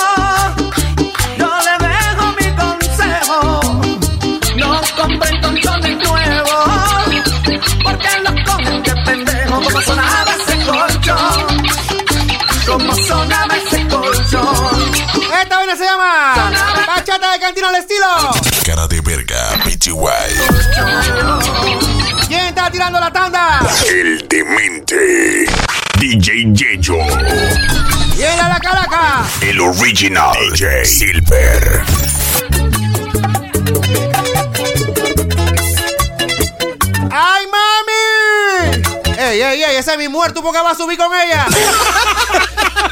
yo 1.37 1.49
le 1.65 1.77
dejo 1.87 2.25
mi 2.39 2.47
consejo. 2.55 3.59
No 4.57 4.79
compren 4.95 5.41
colchones 5.41 5.97
nuevos, 6.07 6.69
porque 7.83 8.09
los 8.21 8.35
cogen 8.45 8.83
de 8.83 8.95
pendejo. 9.03 9.55
Como 9.63 9.81
sonaba 9.81 10.31
ese 10.35 10.55
colchón, 10.63 11.63
como 12.67 12.93
sonaba 12.95 13.57
ese 13.57 13.87
colchón. 13.87 14.91
Esta 15.41 15.55
vaina 15.57 15.75
se 15.75 15.85
llama 15.85 16.34
estilo. 17.85 18.31
Cara 18.65 18.87
de 18.87 19.01
verga, 19.01 19.59
PTY. 19.63 19.93
¿Quién 22.27 22.47
está 22.47 22.71
tirando 22.71 22.99
la 22.99 23.11
tanda? 23.11 23.59
El 23.87 24.27
demente. 24.27 25.45
DJ 25.99 26.51
Yeyo. 26.53 26.97
Viene 28.15 28.41
a 28.41 28.49
la 28.49 28.59
calaca. 28.59 29.23
El 29.41 29.59
original. 29.59 30.35
DJ 30.51 30.85
Silver. 30.85 31.83
¡Ay, 37.11 37.45
mami! 37.55 38.83
¡Ey, 39.17 39.41
ey, 39.41 39.63
ey! 39.63 39.75
Ese 39.77 39.91
es 39.91 39.97
mi 39.97 40.09
muerto 40.09 40.41
porque 40.41 40.59
va 40.59 40.71
a 40.71 40.75
subir 40.75 40.97
con 40.97 41.11
ella. 41.13 41.45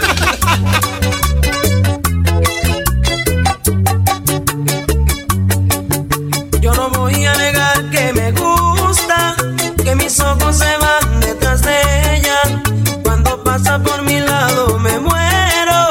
mis 10.13 10.19
ojos 10.19 10.55
se 10.55 10.77
van 10.77 11.19
detrás 11.21 11.63
de 11.63 12.15
ella. 12.15 12.37
Cuando 13.03 13.43
pasa 13.43 13.79
por 13.79 14.03
mi 14.03 14.19
lado 14.19 14.77
me 14.77 14.99
muero, 14.99 15.89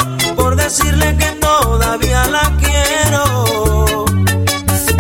que 1.19 1.33
todavía 1.41 2.25
la 2.27 2.53
quiero. 2.61 4.05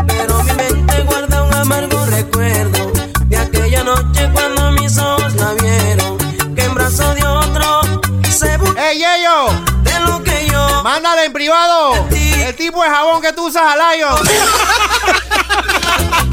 Pero 0.08 0.42
mi 0.42 0.52
mente 0.54 1.02
guarda 1.02 1.42
un 1.44 1.54
amargo 1.54 2.04
recuerdo 2.06 2.90
de 3.26 3.36
aquella 3.36 3.84
noche 3.84 4.28
cuando 4.34 4.72
mis 4.72 4.98
ojos 4.98 5.32
la 5.34 5.52
vieron. 5.52 6.18
Que 6.56 6.64
en 6.64 6.74
brazo 6.74 7.14
de 7.14 7.24
otro 7.24 7.80
se 8.28 8.58
¡Ey, 8.76 8.98
Yeyo! 8.98 9.52
de 9.84 10.00
lo 10.00 10.20
que 10.24 10.48
yo. 10.48 10.82
Mándale 10.82 11.26
en 11.26 11.32
privado 11.32 11.94
el 12.10 12.56
tipo 12.56 12.82
de 12.82 12.88
jabón 12.88 13.22
que 13.22 13.32
tú 13.32 13.46
usas 13.46 13.62
a 13.62 13.76
Lion. 13.76 14.18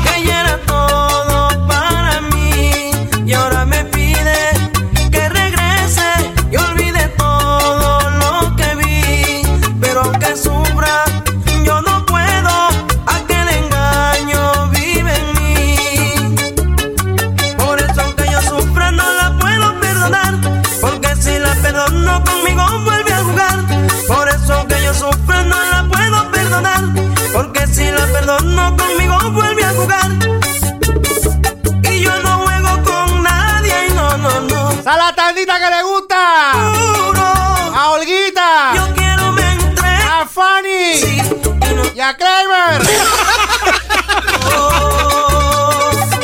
Kramer! 42.18 42.82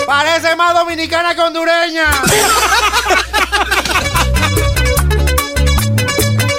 Parece 0.06 0.56
más 0.56 0.74
dominicana 0.74 1.36
que 1.36 1.42
hondureña. 1.42 2.10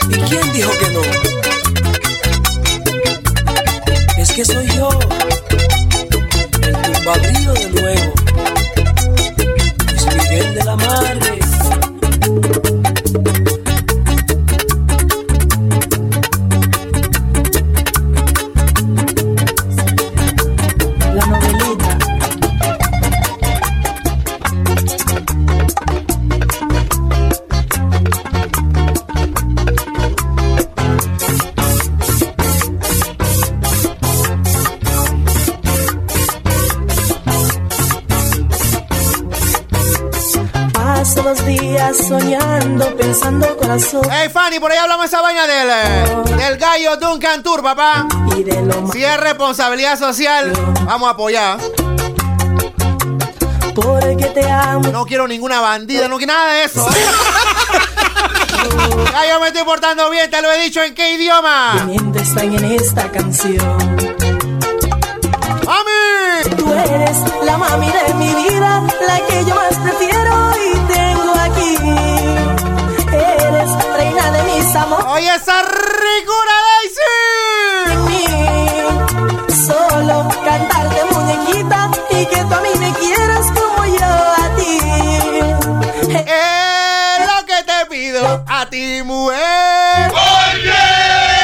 ¿Y 0.08 0.18
quién 0.28 0.52
dijo 0.52 0.70
que 0.78 0.90
no? 0.90 1.00
Es 4.18 4.32
que 4.32 4.44
soy 4.44 4.75
Paso 41.16 41.28
los 41.28 41.46
días 41.46 41.96
soñando, 41.96 42.94
pensando 42.96 43.56
corazón. 43.56 44.02
Hey 44.10 44.28
Fanny, 44.32 44.60
por 44.60 44.70
ahí 44.70 44.78
hablamos 44.78 45.06
esa 45.06 45.22
vaina 45.22 45.46
del, 45.46 45.68
eh, 45.70 46.04
del 46.36 46.56
gallo 46.58 46.96
Duncan 46.96 47.42
Tour, 47.42 47.62
papá. 47.62 48.06
Y 48.36 48.42
de 48.42 48.62
lo 48.62 48.86
Si 48.92 49.02
es 49.02 49.16
responsabilidad 49.18 49.98
social, 49.98 50.52
vamos 50.84 51.08
a 51.08 51.12
apoyar. 51.12 51.58
Porque 53.74 54.26
te 54.34 54.50
amo. 54.50 54.88
No 54.90 55.06
quiero 55.06 55.26
ninguna 55.26 55.60
bandida, 55.60 56.08
no 56.08 56.18
quiero 56.18 56.34
nada 56.34 56.52
de 56.52 56.64
eso. 56.64 56.86
ya 59.12 59.28
yo 59.28 59.40
me 59.40 59.48
estoy 59.48 59.64
portando 59.64 60.10
bien, 60.10 60.30
te 60.30 60.42
lo 60.42 60.52
he 60.52 60.64
dicho 60.64 60.82
en 60.82 60.94
qué 60.94 61.14
idioma. 61.14 61.82
Mientras 61.86 62.28
están 62.28 62.52
en 62.52 62.64
esta 62.64 63.10
canción. 63.10 63.96
¡Mami! 65.64 66.56
Tú 66.56 66.72
eres 66.72 67.16
la 67.42 67.56
mami 67.56 67.90
de 67.90 68.14
mi 68.14 68.34
vida, 68.34 68.82
la 69.06 69.20
que 69.26 69.44
yo 69.44 69.54
más 69.54 69.74
prefiero 69.78 70.25
¡Oye, 75.16 75.34
esa 75.34 75.62
ricura, 75.62 76.54
Daisy! 76.68 77.10
Solo 79.66 80.28
cantarte 80.44 81.04
muñequita 81.10 81.90
y 82.10 82.26
que 82.26 82.44
tú 82.44 82.54
a 82.54 82.60
mí 82.60 82.68
me 82.78 82.92
quieras 82.92 83.46
como 83.46 83.86
yo 83.86 84.04
a 84.04 84.54
ti. 84.58 84.78
Es 86.10 87.26
lo 87.34 87.46
que 87.46 87.62
te 87.64 87.86
pido 87.88 88.44
a 88.46 88.66
ti, 88.68 89.02
mujer. 89.04 90.10
Bueno, 90.10 91.35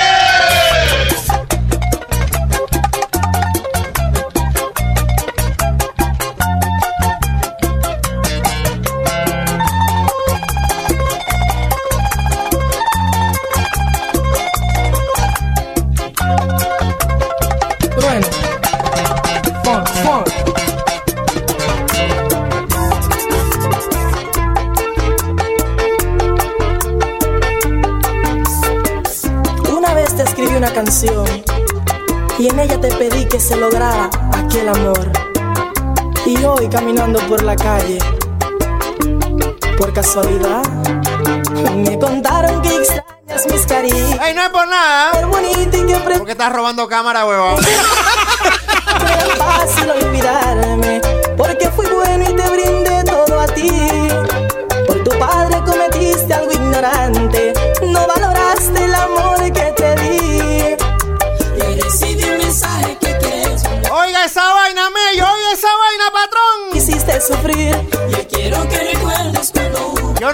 que 33.33 33.41
se 33.41 33.57
lograra 33.57 34.11
aquel 34.37 34.68
amor. 34.68 35.11
Y 36.26 36.37
hoy 36.45 36.68
caminando 36.68 37.18
por 37.26 37.43
la 37.43 37.57
calle, 37.57 37.99
por 39.78 39.93
casualidad, 39.95 40.62
me 41.74 41.99
contaron 41.99 42.61
que 42.62 42.76
extrañas 42.76 43.47
mis 43.51 43.66
caricias. 43.66 44.20
¡Ey, 44.22 44.35
no 44.35 44.43
es 44.43 44.49
por 44.51 44.68
nada! 44.68 45.12
Qué 45.18 45.24
bonito 45.24 45.76
y 45.78 45.87
qué 45.87 45.97
pre- 46.05 46.16
¿Por 46.18 46.26
qué 46.26 46.33
estás 46.33 46.53
robando 46.53 46.87
cámara, 46.89 47.24
huevón? 47.24 47.57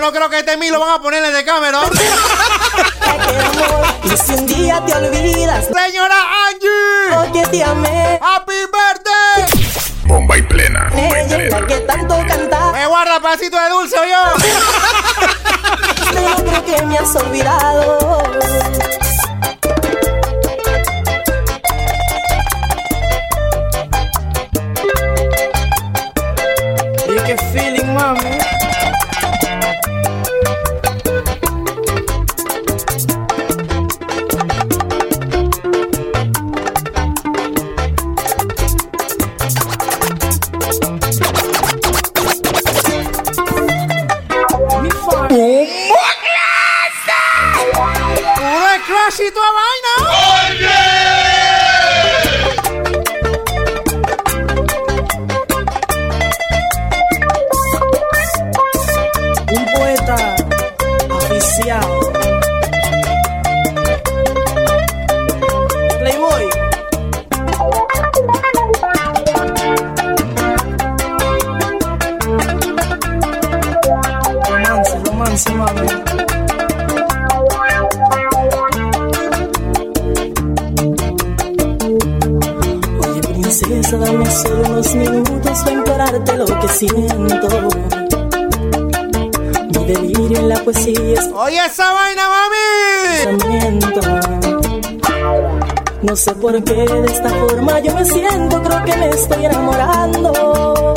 no 0.08 0.14
creo 0.14 0.30
que 0.30 0.38
este 0.38 0.56
mí 0.56 0.70
lo 0.70 0.80
van 0.80 0.94
a 0.94 1.02
ponerle 1.02 1.30
de 1.30 1.44
cámara. 1.44 1.80
Y 4.04 4.16
si 4.16 4.32
un 4.32 4.46
día 4.46 4.82
te 4.86 4.94
olvidas 4.94 5.66
Señora 5.66 6.16
Angie, 6.46 7.14
Porque 7.14 7.42
te 7.50 7.62
amé 7.62 8.18
happy 8.22 8.54
birthday. 8.54 9.76
Bomba 10.04 10.38
y 10.38 10.42
plena. 10.42 10.88
Bomba 10.90 11.20
y 11.20 11.66
que 11.66 11.80
tanto 11.80 12.16
cantaba 12.26 12.72
Me 12.72 12.86
guarda 12.86 13.20
pasito 13.20 13.60
de 13.60 13.68
dulce, 13.68 13.96
yo. 13.96 14.32
Pero 16.14 16.36
creo 16.36 16.64
que 16.64 16.82
me 16.86 16.98
has 16.98 17.14
olvidado 17.16 17.98
tristeza, 83.68 83.98
dame 83.98 84.30
solo 84.30 84.68
unos 84.68 84.94
minutos 84.94 85.58
para 85.60 85.72
implorarte 85.72 86.36
lo 86.36 86.46
que 86.46 86.68
siento. 86.68 87.48
Mi 89.72 89.84
delirio 89.84 90.38
en 90.38 90.48
la 90.48 90.56
poesía 90.64 91.14
es 91.14 91.30
Oye 91.34 91.60
esa 91.66 91.92
vaina, 91.92 92.22
mami. 92.34 93.78
No 96.02 96.16
sé 96.16 96.34
por 96.34 96.62
qué 96.64 96.72
de 96.72 97.06
esta 97.06 97.28
forma 97.28 97.80
yo 97.80 97.94
me 97.94 98.04
siento, 98.04 98.62
creo 98.62 98.84
que 98.84 98.96
me 98.96 99.10
estoy 99.10 99.44
enamorando. 99.44 100.94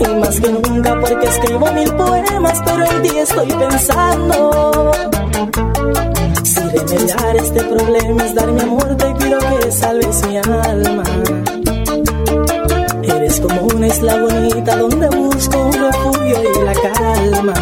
Y 0.00 0.06
más 0.18 0.40
que 0.40 0.48
nunca 0.48 1.00
porque 1.00 1.26
escribo 1.26 1.72
mil 1.72 1.94
poemas, 1.94 2.60
pero 2.64 2.84
en 2.84 3.02
ti 3.02 3.18
estoy 3.18 3.52
pensando. 3.52 5.13
Si 6.42 6.60
remediar 6.60 7.36
este 7.36 7.62
problema 7.64 8.24
es 8.24 8.34
dar 8.34 8.50
mi 8.50 8.60
amor, 8.60 8.96
te 8.96 9.14
pido 9.14 9.38
que 9.38 9.72
salves 9.72 10.26
mi 10.26 10.36
alma. 10.38 11.04
Eres 13.02 13.40
como 13.40 13.62
una 13.74 13.86
isla 13.86 14.20
bonita 14.20 14.76
donde 14.76 15.08
busco 15.08 15.58
un 15.58 15.72
refugio 15.72 16.36
y 16.42 16.64
la 16.64 16.74
calma. 16.74 17.54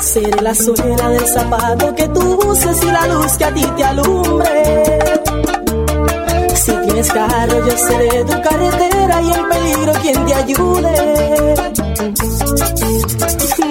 Seré 0.00 0.42
la 0.42 0.54
suela 0.54 1.08
del 1.10 1.26
zapato 1.26 1.94
que 1.94 2.08
tú 2.08 2.38
uses 2.48 2.82
y 2.82 2.86
la 2.86 3.06
luz 3.06 3.36
que 3.36 3.44
a 3.44 3.54
ti 3.54 3.64
te 3.76 3.84
alumbre. 3.84 4.98
Si 6.54 6.72
tienes 6.72 7.12
carro, 7.12 7.66
yo 7.66 7.76
seré 7.76 8.24
tu 8.24 8.42
carretera 8.42 9.22
y 9.22 9.32
en 9.32 9.48
peligro 9.48 9.92
quien 10.00 10.26
te 10.26 10.34
ayude. 10.34 11.30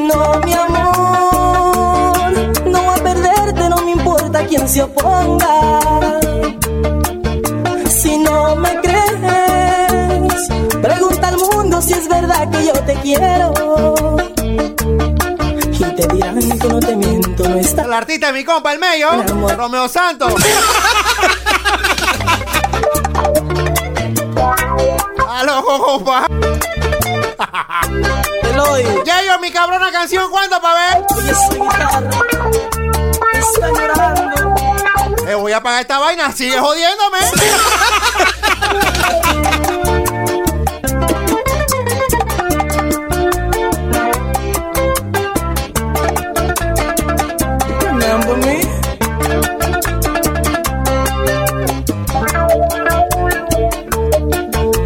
No, 0.10 0.40
mi 0.44 0.54
amor, 0.54 0.89
quién 4.50 4.68
se 4.68 4.82
oponga. 4.82 5.70
Si 7.88 8.18
no 8.18 8.56
me 8.56 8.82
crees, 8.82 10.50
pregunta 10.82 11.28
al 11.28 11.38
mundo 11.38 11.82
si 11.82 11.94
es 11.94 12.10
verdad 12.10 12.50
que 12.50 12.66
yo 12.66 12.74
te 12.74 12.96
quiero. 12.96 13.54
Y 15.72 15.84
te 15.96 16.08
dirán 16.14 16.40
que 16.40 16.68
no 16.68 16.80
te 16.80 16.96
miento, 16.96 17.48
no 17.48 17.56
está. 17.58 17.84
El 17.84 17.94
artista 17.94 18.28
de 18.28 18.34
mi 18.34 18.44
compa, 18.44 18.74
el 18.74 18.80
medio. 18.80 19.10
Romeo 19.56 19.88
Santos. 19.88 20.34
Aló, 25.30 25.64
compa. 25.64 26.26
Eloy. 28.44 28.84
Yayo, 29.06 29.40
mi 29.40 29.52
cabrona 29.52 29.92
canción, 29.92 30.30
¿cuándo 30.32 30.60
pa' 30.60 30.74
ver? 30.74 31.06
Eh, 35.30 35.36
voy 35.36 35.52
a 35.52 35.58
apagar 35.58 35.82
esta 35.82 36.00
vaina, 36.00 36.32
sigue 36.32 36.58
jodiéndome. 36.58 37.20
Me 47.94 48.26
por 48.26 48.38
mí. 48.40 48.60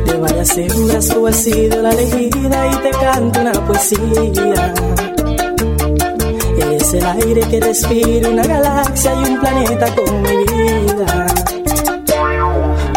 De 0.06 0.18
varias 0.18 0.58
hembras 0.58 1.08
tú 1.08 1.26
has 1.26 1.38
sido 1.38 1.82
la 1.84 1.92
elegida 1.92 2.68
y 2.68 2.76
te 2.76 2.92
canto 2.92 3.40
una 3.40 3.54
poesía. 3.66 4.74
Eres 6.94 7.06
el 7.06 7.24
aire 7.24 7.42
que 7.50 7.60
respira 7.60 8.30
una 8.30 8.44
galaxia 8.44 9.14
y 9.16 9.30
un 9.32 9.40
planeta 9.40 9.96
con 9.96 10.22
mi 10.22 10.38
vida. 10.38 11.26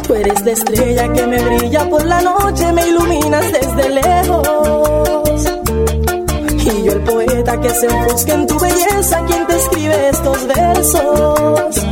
Tú 0.07 0.14
eres 0.14 0.44
la 0.44 0.51
estrella 0.53 1.12
que 1.14 1.26
me 1.26 1.42
brilla 1.42 1.88
por 1.88 2.05
la 2.05 2.20
noche, 2.20 2.72
me 2.74 2.88
iluminas 2.88 3.53
desde 3.53 3.88
lejos. 3.88 5.47
Y 6.62 6.84
yo 6.84 6.92
el 6.92 7.01
poeta 7.05 7.59
que 7.59 7.70
se 7.70 7.86
enfusca 7.86 8.34
en 8.34 8.47
tu 8.47 8.59
belleza, 8.59 9.24
quien 9.24 9.47
te 9.47 9.57
escribe 9.57 10.09
estos 10.11 10.47
versos. 10.47 11.86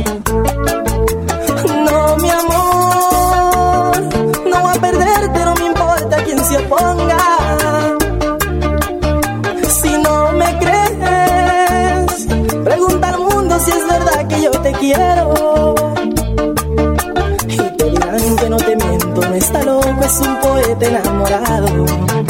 Quiero. 14.85 15.75
Y 17.47 17.57
te 17.57 17.89
dirán 17.89 18.35
que 18.37 18.49
no 18.49 18.57
te 18.57 18.75
miento, 18.75 19.21
no 19.21 19.35
está 19.35 19.63
loco, 19.63 20.03
es 20.03 20.19
un 20.19 20.39
poeta 20.41 20.85
enamorado. 20.85 22.24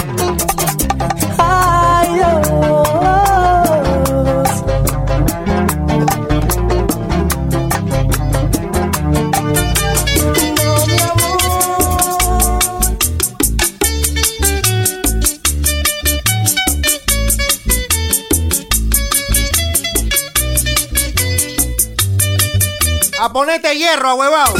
Ponerte 23.65 23.79
hierro, 23.79 24.13
huevado. 24.13 24.53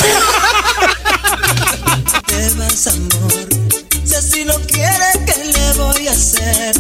te 2.26 2.50
vas, 2.56 2.88
amor. 2.88 3.50
Si 4.04 4.16
así 4.16 4.46
no 4.46 4.56
quieres, 4.62 5.20
¿qué 5.28 5.44
le 5.44 5.74
voy 5.74 6.08
a 6.08 6.12
hacer? 6.12 6.74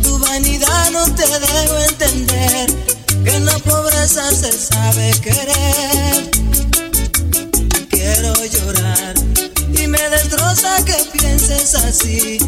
Tu 0.00 0.16
vanidad 0.20 0.90
no 0.92 1.04
te 1.16 1.26
dejo 1.26 1.78
entender. 1.88 2.70
Que 3.24 3.34
en 3.34 3.46
la 3.46 3.58
pobreza 3.58 4.30
se 4.30 4.52
sabe 4.52 5.10
querer. 5.20 6.30
Quiero 7.90 8.32
llorar 8.44 9.14
y 9.76 9.88
me 9.88 10.08
destroza 10.10 10.76
que 10.84 10.94
pienses 11.18 11.74
así. 11.74 12.38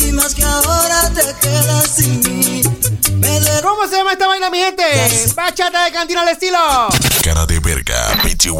Y 0.00 0.10
más 0.10 0.34
que 0.34 0.42
ahora 0.42 1.12
te 1.14 1.22
quedas 1.40 1.90
sin 1.96 2.23
¿Cómo 3.84 3.92
se 3.92 3.98
llama 3.98 4.12
esta 4.12 4.26
vaina, 4.28 4.48
mi 4.48 4.56
gente? 4.60 4.82
Bachata 5.34 5.84
de 5.84 5.92
cantina 5.92 6.22
al 6.22 6.28
estilo. 6.30 6.56
Cara 7.22 7.44
de 7.44 7.60
verga, 7.60 8.16
PTY. 8.22 8.54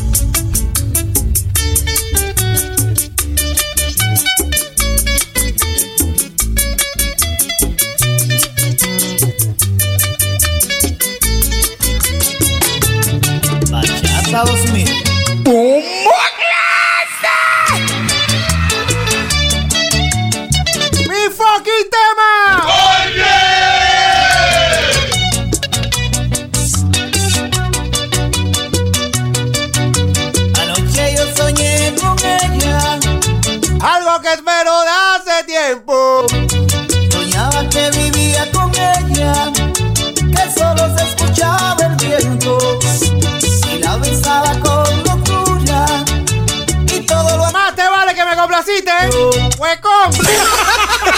Huecón. 49.60 50.10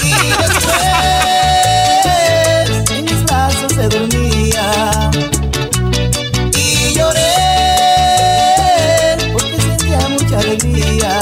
Y 0.03 0.11
después 0.11 0.75
en 2.91 3.05
mis 3.05 3.25
brazos 3.25 3.73
se 3.73 3.89
dormía 3.89 5.11
Y 6.53 6.93
lloré 6.93 7.21
porque 9.33 9.61
sentía 9.61 10.09
mucha 10.09 10.41
alegría 10.41 11.21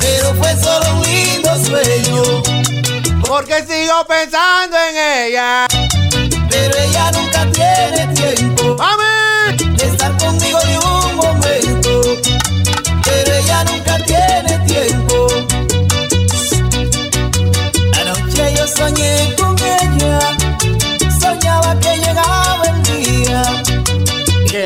Pero 0.00 0.34
fue 0.34 0.56
solo 0.60 0.96
un 0.96 1.02
lindo 1.04 1.64
sueño 1.64 2.42
Porque 3.24 3.64
sigo 3.64 4.04
pensando 4.08 4.76
en 4.76 4.96
ella. 4.96 5.68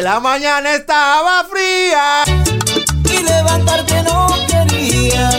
La 0.07 0.20
mañana 0.20 0.72
estaba 0.76 1.44
fría. 1.50 2.22
Y 3.12 3.24
levantarte 3.24 4.04
no 4.04 4.28
quería. 4.46 5.30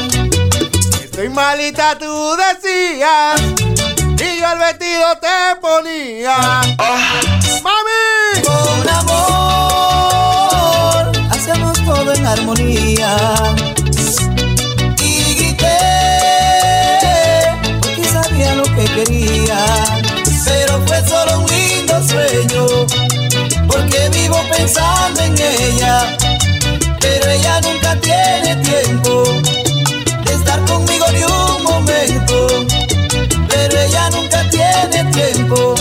Estoy 1.01 1.29
malita, 1.29 1.97
tú 1.97 2.35
decías. 2.35 3.39
Y 4.19 4.39
yo 4.39 4.51
el 4.51 4.59
vestido 4.59 5.17
te 5.21 5.55
ponía. 5.61 6.35
¡Mami! 7.63 8.41
Con 8.43 8.89
amor 8.89 10.23
hacemos 11.31 11.73
todo 11.85 12.11
en 12.13 12.25
armonía. 12.25 13.15
Y 14.99 15.35
grité 15.35 15.79
porque 17.79 18.03
sabía 18.03 18.53
lo 18.55 18.63
que 18.63 18.83
quería. 18.83 19.59
Pero 20.45 20.81
fue 20.85 21.07
solo 21.07 21.39
un 21.39 21.45
lindo 21.45 21.95
sueño. 22.05 22.65
Porque 23.65 24.09
pensando 24.57 25.21
en 25.21 25.35
ella. 25.37 26.17
Pero 26.99 27.29
ella 27.29 27.61
nunca 27.61 27.95
tiene 28.01 28.55
tiempo 28.57 29.23
de 30.25 30.33
estar 30.33 30.59
conmigo 30.65 31.05
ni 31.13 31.23
un 31.23 31.63
momento. 31.63 32.65
Pero 33.47 33.79
ella 33.79 34.09
nunca 34.09 34.49
tiene 34.49 35.03
tiempo 35.11 35.75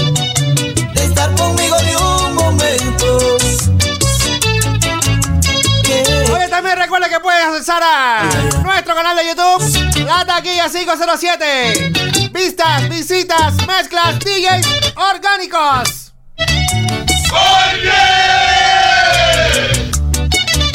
de 0.95 1.05
estar 1.05 1.35
conmigo 1.35 1.77
ni 1.87 1.95
un 1.95 2.35
momento. 2.35 3.37
Oye, 6.35 6.49
también 6.49 6.77
recuerda 6.77 7.09
que 7.09 7.21
puedes 7.21 7.45
accesar 7.45 7.83
a 7.83 8.29
nuestro 8.63 8.95
canal 8.95 9.17
de 9.17 9.27
YouTube, 9.27 10.05
La 10.05 10.25
Taquilla 10.25 10.69
507. 10.69 12.31
Vistas, 12.33 12.89
visitas, 12.89 13.55
mezclas, 13.67 14.19
DJs 14.19 14.67
orgánicos. 14.97 16.13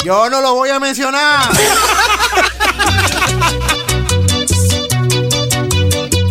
Yo 0.04 0.28
no 0.28 0.40
lo 0.40 0.54
voy 0.54 0.70
a 0.70 0.80
mencionar. 0.80 1.48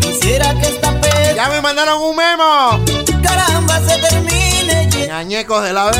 Quisiera 0.01 0.53
que 0.59 0.67
esta 0.67 0.91
pena 0.99 1.33
Ya 1.35 1.49
me 1.49 1.61
mandaron 1.61 2.01
un 2.01 2.15
memo. 2.15 2.83
caramba 3.23 3.79
se 3.87 3.97
termine. 3.97 5.07
Ñañecos 5.07 5.63
de 5.63 5.73
la 5.73 5.85
vez. 5.85 5.99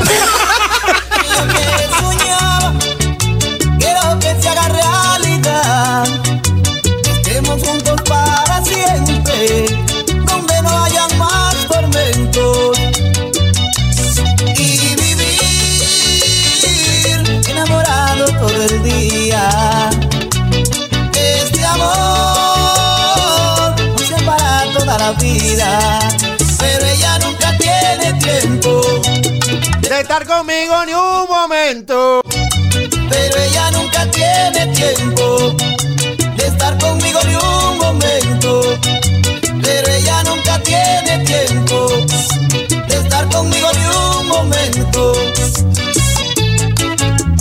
Estar 30.02 30.26
conmigo 30.26 30.84
ni 30.86 30.94
un 30.94 31.28
momento. 31.30 32.22
pero 33.10 33.38
ella 33.38 33.72
nunca 33.72 34.10
tiene 34.10 34.68
tiempo 34.74 35.56
de 36.38 36.48
estar 36.48 36.78
conmigo 36.80 37.20
ni 37.26 37.36
un 37.36 37.78
momento. 37.78 38.80
Pero 39.62 39.88
ella 39.92 40.24
nunca 40.24 40.60
tiene 40.64 41.24
tiempo 41.24 41.88
de 42.88 42.98
estar 42.98 43.28
conmigo 43.30 43.68
ni 43.74 43.86
un 43.86 44.28
momento. 44.28 45.12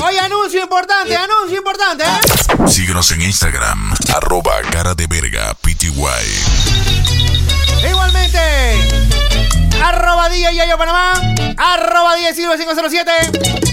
Oye, 0.05 0.21
anuncio 0.21 0.63
importante, 0.63 1.17
anuncio 1.17 1.57
importante. 1.57 2.05
¿eh? 2.05 2.69
Síguenos 2.69 3.11
en 3.13 3.23
Instagram, 3.23 3.95
arroba 4.15 4.61
cara 4.71 4.95
de 4.95 5.07
verga 5.07 5.55
PTY. 5.55 6.70
Arroba 9.83 10.29
DJ 10.29 10.55
Yayo 10.55 10.79
Panamá, 10.79 11.15
arroba 11.57 12.17
DJ 12.17 12.35
Silva 12.35 12.57
507, 12.57 13.11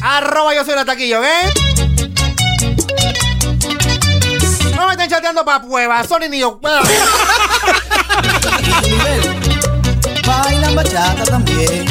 arroba 0.02 0.54
yo 0.56 0.64
soy 0.66 0.76
la 0.76 0.86
taquilla, 0.86 1.20
¿ok? 1.20 1.26
No 4.76 4.86
me 4.88 4.94
estén 4.94 5.10
chateando 5.10 5.44
pa' 5.44 5.62
pruebas, 5.62 6.08
son 6.08 6.22
ni 6.30 6.40
yo. 6.40 6.60
Bailan 10.26 10.76
bachata 10.76 11.24
también, 11.24 11.86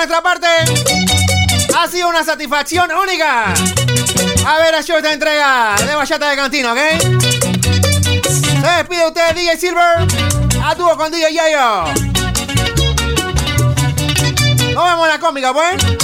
nuestra 0.00 0.22
parte, 0.22 0.46
ha 1.76 1.86
sido 1.86 2.08
una 2.08 2.24
satisfacción 2.24 2.90
única 2.90 3.52
haber 4.46 4.74
hecho 4.76 4.96
esta 4.96 5.12
entrega 5.12 5.76
de 5.76 5.94
Bachata 5.94 6.30
de 6.30 6.36
Cantina, 6.36 6.72
¿ok? 6.72 6.78
Se 8.22 8.70
despide 8.78 9.06
usted, 9.06 9.34
DJ 9.34 9.58
Silver, 9.58 10.06
a 10.64 10.74
dúo 10.74 10.96
con 10.96 11.12
DJ 11.12 11.34
Yayo. 11.34 11.84
Nos 14.72 14.84
vemos 14.84 15.06
en 15.06 15.08
la 15.12 15.20
cómica, 15.20 15.52
pues. 15.52 15.99